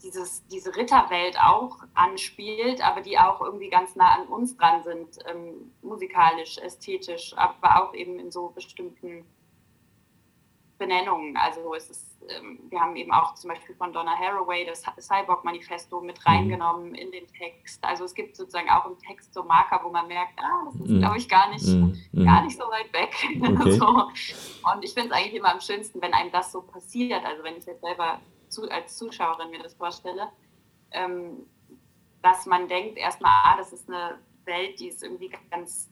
dieses, 0.03 0.47
diese 0.47 0.75
Ritterwelt 0.77 1.38
auch 1.40 1.79
anspielt, 1.94 2.85
aber 2.85 3.01
die 3.01 3.18
auch 3.18 3.40
irgendwie 3.40 3.71
ganz 3.71 3.97
nah 3.97 4.14
an 4.14 4.27
uns 4.29 4.57
dran 4.57 4.83
sind, 4.85 5.18
ähm, 5.29 5.73
musikalisch, 5.83 6.59
ästhetisch, 6.59 7.37
aber 7.37 7.83
auch 7.83 7.94
eben 7.94 8.18
in 8.18 8.31
so 8.31 8.49
bestimmten 8.49 9.25
Benennungen. 10.79 11.37
Also 11.37 11.75
es 11.75 11.91
ist, 11.91 12.23
ähm, 12.29 12.61
wir 12.71 12.81
haben 12.81 12.95
eben 12.97 13.12
auch 13.12 13.35
zum 13.35 13.51
Beispiel 13.51 13.75
von 13.75 13.93
Donna 13.93 14.17
Haraway 14.17 14.64
das 14.64 14.83
Cyborg-Manifesto 14.83 16.01
mit 16.01 16.19
mhm. 16.19 16.23
reingenommen 16.25 16.95
in 16.95 17.11
den 17.11 17.27
Text. 17.27 17.85
Also 17.85 18.05
es 18.05 18.14
gibt 18.14 18.37
sozusagen 18.37 18.71
auch 18.71 18.87
im 18.87 18.99
Text 18.99 19.35
so 19.35 19.43
Marker, 19.43 19.81
wo 19.83 19.91
man 19.91 20.07
merkt, 20.07 20.38
ah, 20.38 20.64
das 20.67 20.75
ist, 20.77 20.88
mhm. 20.88 20.99
glaube 21.01 21.19
ich, 21.19 21.29
gar 21.29 21.51
nicht, 21.51 21.67
mm. 21.67 22.25
gar 22.25 22.45
nicht 22.45 22.57
so 22.57 22.64
weit 22.64 22.93
weg. 22.93 23.14
Okay. 23.59 23.73
so. 23.73 23.87
Und 23.87 24.85
ich 24.85 24.93
finde 24.93 25.09
es 25.09 25.14
eigentlich 25.14 25.35
immer 25.35 25.53
am 25.53 25.61
schönsten, 25.61 26.01
wenn 26.03 26.12
einem 26.12 26.31
das 26.31 26.53
so 26.53 26.61
passiert. 26.62 27.25
Also 27.25 27.43
wenn 27.43 27.57
ich 27.57 27.67
jetzt 27.67 27.81
selber 27.81 28.21
zu, 28.49 28.71
als 28.71 28.97
Zuschauerin 28.97 29.51
mir 29.51 29.62
das 29.62 29.75
vorstelle, 29.75 30.29
ähm, 30.93 31.47
dass 32.23 32.47
man 32.47 32.69
denkt 32.69 32.99
erstmal, 32.99 33.33
ah, 33.45 33.57
das 33.57 33.73
ist 33.73 33.88
eine 33.88 34.19
Welt, 34.45 34.79
die 34.81 34.88
ist 34.88 35.03
irgendwie 35.03 35.31
ganz 35.51 35.88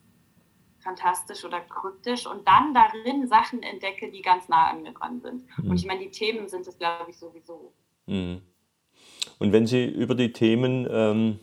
fantastisch 0.86 1.44
oder 1.44 1.60
kryptisch 1.60 2.26
und 2.26 2.46
dann 2.46 2.72
darin 2.72 3.26
Sachen 3.26 3.62
entdecke, 3.62 4.10
die 4.10 4.22
ganz 4.22 4.48
nah 4.48 4.70
an 4.70 4.82
mir 4.82 4.92
dran 4.92 5.20
sind. 5.20 5.44
Mhm. 5.58 5.70
Und 5.70 5.76
ich 5.76 5.86
meine, 5.86 6.00
die 6.00 6.10
Themen 6.10 6.48
sind 6.48 6.66
es, 6.66 6.78
glaube 6.78 7.10
ich, 7.10 7.18
sowieso. 7.18 7.72
Mhm. 8.06 8.40
Und 9.38 9.52
wenn 9.52 9.66
Sie 9.66 9.84
über 9.84 10.14
die 10.14 10.32
Themen 10.32 10.86
ähm, 10.88 11.40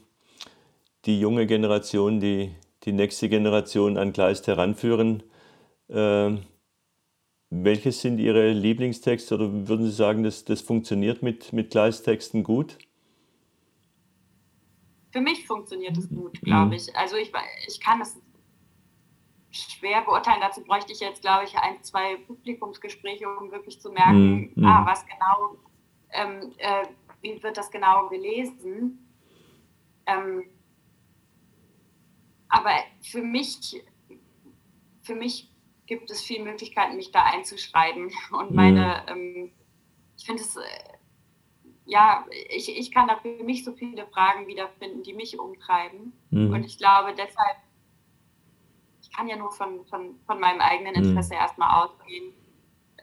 die 1.06 1.20
junge 1.20 1.46
Generation, 1.46 2.20
die, 2.20 2.56
die 2.84 2.94
nächste 2.94 3.28
Generation 3.28 3.98
an 3.98 4.14
Kleist 4.14 4.48
heranführen, 4.48 5.24
äh, 5.90 6.32
welches 7.50 8.02
sind 8.02 8.18
Ihre 8.18 8.52
Lieblingstexte 8.52 9.36
oder 9.36 9.68
würden 9.68 9.86
Sie 9.86 9.92
sagen, 9.92 10.24
dass 10.24 10.46
das 10.46 10.62
funktioniert 10.62 11.22
mit, 11.22 11.54
mit 11.54 11.72
Kleistexten 11.72 12.44
gut? 12.44 12.78
Für 15.12 15.22
mich 15.22 15.46
funktioniert 15.46 15.96
es 15.96 16.10
gut, 16.10 16.42
glaube 16.42 16.68
mhm. 16.68 16.74
ich. 16.74 16.96
Also 16.96 17.18
ich, 17.18 17.32
ich 17.68 17.80
kann 17.80 18.02
es 18.02 18.23
schwer 19.54 20.02
beurteilen. 20.02 20.42
Dazu 20.42 20.64
bräuchte 20.64 20.92
ich 20.92 21.00
jetzt, 21.00 21.22
glaube 21.22 21.46
ich, 21.46 21.56
ein, 21.58 21.82
zwei 21.84 22.18
Publikumsgespräche, 22.18 23.30
um 23.30 23.52
wirklich 23.52 23.80
zu 23.80 23.92
merken, 23.92 24.52
Mhm. 24.56 24.66
ah, 24.66 24.86
was 24.86 25.06
genau, 25.06 25.58
ähm, 26.12 26.54
äh, 26.58 26.86
wie 27.22 27.42
wird 27.42 27.58
das 27.58 27.72
genau 27.72 28.10
gelesen. 28.10 29.08
Ähm, 30.06 30.50
aber 32.50 32.72
für 33.02 33.22
mich, 33.22 33.84
für 35.02 35.16
mich 35.16 35.50
gibt 35.86 36.10
es 36.12 36.22
viele 36.22 36.44
Möglichkeiten, 36.44 36.96
mich 36.96 37.12
da 37.12 37.24
einzuschreiben. 37.24 38.12
Und 38.32 38.52
meine, 38.52 39.06
ähm, 39.08 39.52
ich 40.18 40.26
finde 40.26 40.42
es, 40.42 40.56
äh, 40.56 40.62
ja, 41.86 42.26
ich, 42.50 42.76
ich 42.76 42.92
kann 42.92 43.08
da 43.08 43.18
für 43.18 43.44
mich 43.44 43.64
so 43.64 43.74
viele 43.74 44.08
Fragen 44.08 44.48
wiederfinden, 44.48 45.04
die 45.04 45.14
mich 45.14 45.40
umtreiben. 45.40 46.14
Mhm. 46.32 46.54
Und 46.54 46.64
ich 46.66 46.78
glaube 46.78 47.14
deshalb, 47.14 47.58
kann 49.16 49.28
ja 49.28 49.36
nur 49.36 49.52
von, 49.52 49.86
von, 49.86 50.20
von 50.26 50.40
meinem 50.40 50.60
eigenen 50.62 50.94
Mhm. 50.96 51.10
Interesse 51.10 51.36
erstmal 51.36 51.84
ausgehen. 51.84 52.34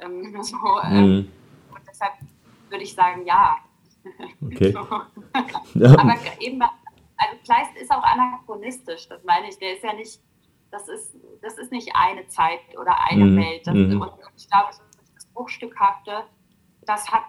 Ähm, 0.00 0.36
so, 0.42 0.56
ähm, 0.84 1.04
Mhm. 1.04 1.32
und 1.74 1.80
deshalb 1.88 2.12
würde 2.68 2.84
ich 2.84 2.94
sagen, 2.94 3.24
ja. 3.26 3.56
Okay. 4.44 4.72
So. 4.72 4.78
Ja. 5.78 5.90
Aber 5.98 6.14
eben, 6.40 6.62
also 6.62 7.36
Kleist 7.44 7.76
ist 7.76 7.90
auch 7.90 8.02
anachronistisch, 8.02 9.08
das 9.08 9.22
meine 9.24 9.48
ich. 9.48 9.58
Der 9.58 9.74
ist 9.74 9.84
ja 9.84 9.92
nicht, 9.92 10.20
das 10.70 10.88
ist, 10.88 11.16
das 11.42 11.58
ist 11.58 11.70
nicht 11.70 11.90
eine 11.94 12.26
Zeit 12.28 12.60
oder 12.80 12.96
eine 13.10 13.26
Mhm, 13.26 13.36
Welt. 13.36 13.66
Das, 13.66 13.74
mhm. 13.74 14.00
Und 14.00 14.12
ich 14.36 14.48
glaube, 14.48 14.70
das 15.14 15.26
Bruchstückhafte, 15.34 16.24
das 16.82 17.10
hat 17.10 17.24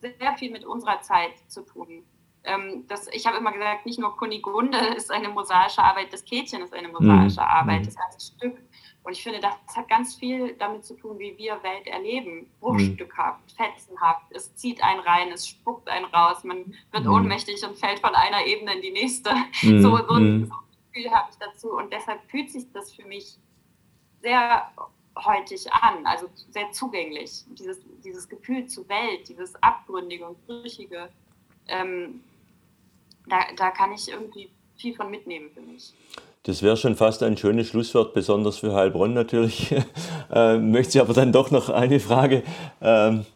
sehr 0.00 0.36
viel 0.36 0.50
mit 0.50 0.64
unserer 0.64 1.00
Zeit 1.02 1.32
zu 1.48 1.62
tun. 1.62 2.04
Ähm, 2.44 2.84
das, 2.88 3.08
ich 3.08 3.26
habe 3.26 3.36
immer 3.38 3.52
gesagt, 3.52 3.84
nicht 3.86 3.98
nur 3.98 4.16
Kunigunde 4.16 4.78
ist 4.96 5.10
eine 5.10 5.28
mosaische 5.28 5.82
Arbeit, 5.82 6.12
das 6.12 6.24
Käthchen 6.24 6.62
ist 6.62 6.72
eine 6.74 6.88
mosaische 6.88 7.40
Mhm, 7.40 7.46
Arbeit, 7.46 7.80
mhm. 7.82 7.86
das 7.86 7.96
ganze 7.96 8.20
Stück. 8.32 8.56
Und 9.04 9.12
ich 9.12 9.22
finde, 9.22 9.40
das 9.40 9.54
hat 9.74 9.88
ganz 9.88 10.16
viel 10.16 10.54
damit 10.58 10.84
zu 10.84 10.94
tun, 10.94 11.18
wie 11.18 11.36
wir 11.38 11.62
Welt 11.62 11.86
erleben. 11.86 12.50
Bruchstückhaft, 12.60 13.40
fetzenhaft. 13.56 14.24
Es 14.30 14.54
zieht 14.56 14.82
einen 14.82 15.00
rein, 15.00 15.32
es 15.32 15.46
spuckt 15.48 15.88
einen 15.88 16.04
raus. 16.06 16.44
Man 16.44 16.74
wird 16.92 17.04
Mhm. 17.04 17.12
ohnmächtig 17.12 17.64
und 17.64 17.78
fällt 17.78 18.00
von 18.00 18.14
einer 18.14 18.44
Ebene 18.44 18.74
in 18.74 18.82
die 18.82 18.90
nächste. 18.90 19.30
Mhm, 19.62 19.80
So, 19.82 19.96
so, 19.96 20.14
ein, 20.14 20.40
mhm. 20.40 20.46
so 20.46 20.52
ein 20.52 20.92
Gefühl 20.92 21.10
habe 21.10 21.28
ich 21.30 21.38
dazu. 21.38 21.70
Und 21.72 21.90
deshalb 21.92 22.20
fühlt 22.30 22.50
sich 22.50 22.70
das 22.72 22.92
für 22.92 23.04
mich 23.06 23.38
sehr 24.20 24.70
heutig 25.24 25.72
an, 25.72 26.04
also 26.06 26.28
sehr 26.50 26.70
zugänglich. 26.72 27.44
Dieses, 27.48 27.80
dieses 28.04 28.28
Gefühl 28.28 28.66
zur 28.66 28.86
Welt, 28.88 29.28
dieses 29.28 29.54
Abgründige 29.62 30.26
und 30.26 30.46
Brüchige, 30.46 31.08
ähm, 31.68 32.22
da, 33.28 33.40
da 33.56 33.70
kann 33.70 33.92
ich 33.92 34.08
irgendwie 34.08 34.50
viel 34.76 34.94
von 34.94 35.10
mitnehmen 35.10 35.50
für 35.54 35.60
mich. 35.60 35.92
Das 36.44 36.62
wäre 36.62 36.76
schon 36.76 36.96
fast 36.96 37.22
ein 37.22 37.36
schönes 37.36 37.68
Schlusswort, 37.68 38.14
besonders 38.14 38.58
für 38.58 38.74
Heilbronn 38.74 39.12
natürlich. 39.12 39.74
äh, 40.32 40.58
möchte 40.58 40.98
ich 40.98 41.00
aber 41.00 41.12
dann 41.12 41.32
doch 41.32 41.50
noch 41.50 41.68
eine 41.68 42.00
Frage 42.00 42.42
ähm, 42.80 43.26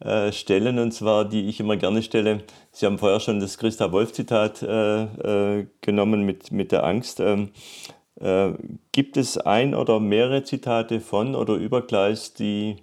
äh, 0.00 0.30
stellen, 0.32 0.78
und 0.78 0.92
zwar, 0.92 1.24
die 1.24 1.48
ich 1.48 1.60
immer 1.60 1.76
gerne 1.76 2.02
stelle. 2.02 2.44
Sie 2.70 2.86
haben 2.86 2.98
vorher 2.98 3.20
schon 3.20 3.40
das 3.40 3.58
Christa 3.58 3.90
Wolf-Zitat 3.90 4.62
äh, 4.62 5.02
äh, 5.60 5.66
genommen 5.80 6.24
mit, 6.24 6.52
mit 6.52 6.72
der 6.72 6.84
Angst. 6.84 7.20
Ähm, 7.20 7.50
äh, 8.20 8.52
gibt 8.92 9.16
es 9.16 9.38
ein 9.38 9.74
oder 9.74 10.00
mehrere 10.00 10.44
Zitate 10.44 11.00
von 11.00 11.34
oder 11.34 11.54
über 11.54 11.82
Kleist, 11.82 12.38
die, 12.38 12.76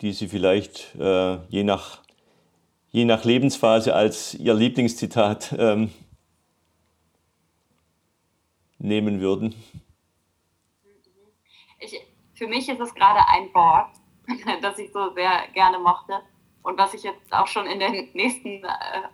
die 0.00 0.12
Sie 0.12 0.28
vielleicht 0.28 0.94
äh, 0.98 1.36
je, 1.48 1.64
nach, 1.64 2.02
je 2.90 3.04
nach 3.04 3.24
Lebensphase 3.24 3.94
als 3.94 4.34
Ihr 4.34 4.54
Lieblingszitat 4.54 5.54
ähm, 5.58 5.92
nehmen 8.78 9.20
würden? 9.20 9.54
Ich, 11.78 12.00
für 12.34 12.46
mich 12.46 12.68
ist 12.68 12.80
es 12.80 12.94
gerade 12.94 13.20
ein 13.28 13.52
Wort, 13.54 13.90
das 14.62 14.78
ich 14.78 14.92
so 14.92 15.12
sehr 15.14 15.48
gerne 15.52 15.78
mochte 15.78 16.20
und 16.62 16.78
was 16.78 16.94
ich 16.94 17.02
jetzt 17.02 17.32
auch 17.32 17.46
schon 17.46 17.66
in 17.66 17.78
der 17.78 17.90
nächsten 17.90 18.64
äh, 18.64 18.68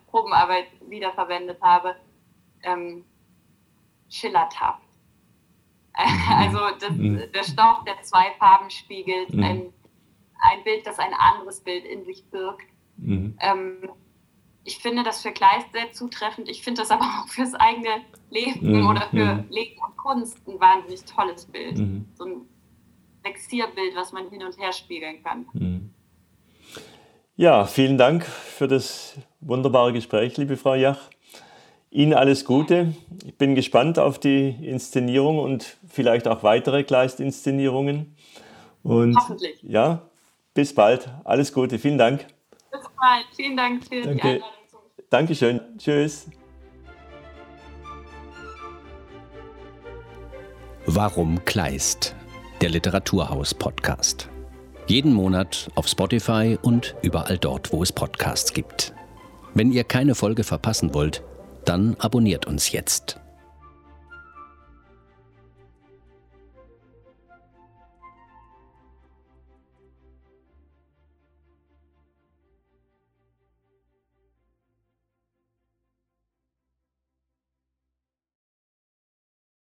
Probenarbeit 0.08 0.66
wiederverwendet 0.88 1.61
habe. 1.61 1.96
Ähm, 2.62 3.04
schillertaft. 4.08 4.82
Also 6.28 6.58
das, 6.80 6.92
der 7.35 7.44
Stoff, 7.44 7.85
der 7.85 8.00
zwei 8.02 8.30
Farben 8.38 8.70
spiegelt, 8.70 9.32
Mhm. 9.35 9.42
ein, 9.42 9.72
ein 10.50 10.64
Bild, 10.64 10.87
das 10.87 10.98
ein 10.98 11.12
anderes 11.14 11.61
Bild 11.62 11.85
in 11.85 12.04
sich 12.04 12.24
birgt. 12.30 12.66
Mhm. 12.96 13.37
Ähm, 13.40 13.88
ich 14.64 14.78
finde 14.78 15.02
das 15.02 15.22
für 15.22 15.33
Kleist 15.33 15.72
sehr 15.72 15.92
zutreffend. 15.92 16.48
Ich 16.48 16.62
finde 16.62 16.83
das 16.83 16.90
aber 16.90 17.05
auch 17.05 17.28
fürs 17.28 17.55
eigene 17.55 18.02
Leben 18.31 18.78
Mhm, 18.78 18.88
oder 18.88 19.02
für 19.11 19.35
mhm. 19.35 19.44
Leben 19.50 19.81
und 19.85 19.96
Kunst 19.96 20.38
ein 20.46 20.61
wahnsinnig 20.61 21.05
tolles 21.05 21.46
Bild. 21.46 21.78
Mhm. 21.78 22.07
So 22.14 22.24
ein 22.24 22.37
Vexierbild, 23.22 23.94
was 23.94 24.12
man 24.12 24.28
hin 24.31 24.42
und 24.42 24.59
her 24.59 24.72
spiegeln 24.72 25.22
kann. 25.22 25.46
Mhm. 25.52 25.90
Ja, 27.37 27.64
vielen 27.64 27.98
Dank 27.98 28.24
für 28.24 28.68
das 28.68 29.16
wunderbare 29.40 29.92
Gespräch, 29.92 30.37
liebe 30.37 30.57
Frau 30.57 30.74
Jach. 30.74 31.11
Ihnen 31.90 32.14
alles 32.14 32.44
Gute. 32.44 32.94
Ich 33.26 33.37
bin 33.37 33.55
gespannt 33.55 33.98
auf 33.98 34.18
die 34.18 34.48
Inszenierung 34.48 35.38
und 35.38 35.76
vielleicht 35.88 36.26
auch 36.26 36.42
weitere 36.42 36.85
Kleist-Inszenierungen. 36.85 38.16
Und 38.83 39.16
Hoffentlich. 39.16 39.62
ja, 39.62 40.02
bis 40.55 40.74
bald. 40.74 41.11
Alles 41.24 41.52
Gute. 41.52 41.78
Vielen 41.78 41.98
Dank. 41.98 42.26
Bis 42.72 42.80
bald. 42.98 43.26
Vielen 43.37 43.56
Dank 43.56 43.85
für 43.85 43.96
die 43.96 44.02
Danke. 44.02 44.28
Einladung 44.28 44.48
zum 44.70 44.80
Dankeschön. 45.11 45.61
Tschüss. 45.78 46.28
Warum 50.87 51.44
Kleist? 51.44 52.16
Der 52.61 52.70
Literaturhaus-Podcast. 52.70 54.28
Jeden 54.87 55.12
Monat 55.12 55.70
auf 55.74 55.87
Spotify 55.87 56.58
und 56.61 56.96
überall 57.02 57.38
dort, 57.38 57.72
wo 57.72 57.82
es 57.82 57.92
Podcasts 57.92 58.52
gibt. 58.52 58.92
Wenn 59.54 59.70
ihr 59.70 59.85
keine 59.85 60.14
Folge 60.14 60.42
verpassen 60.44 60.92
wollt, 60.92 61.22
dann 61.64 61.94
abonniert 62.00 62.46
uns 62.46 62.72
jetzt. 62.72 63.21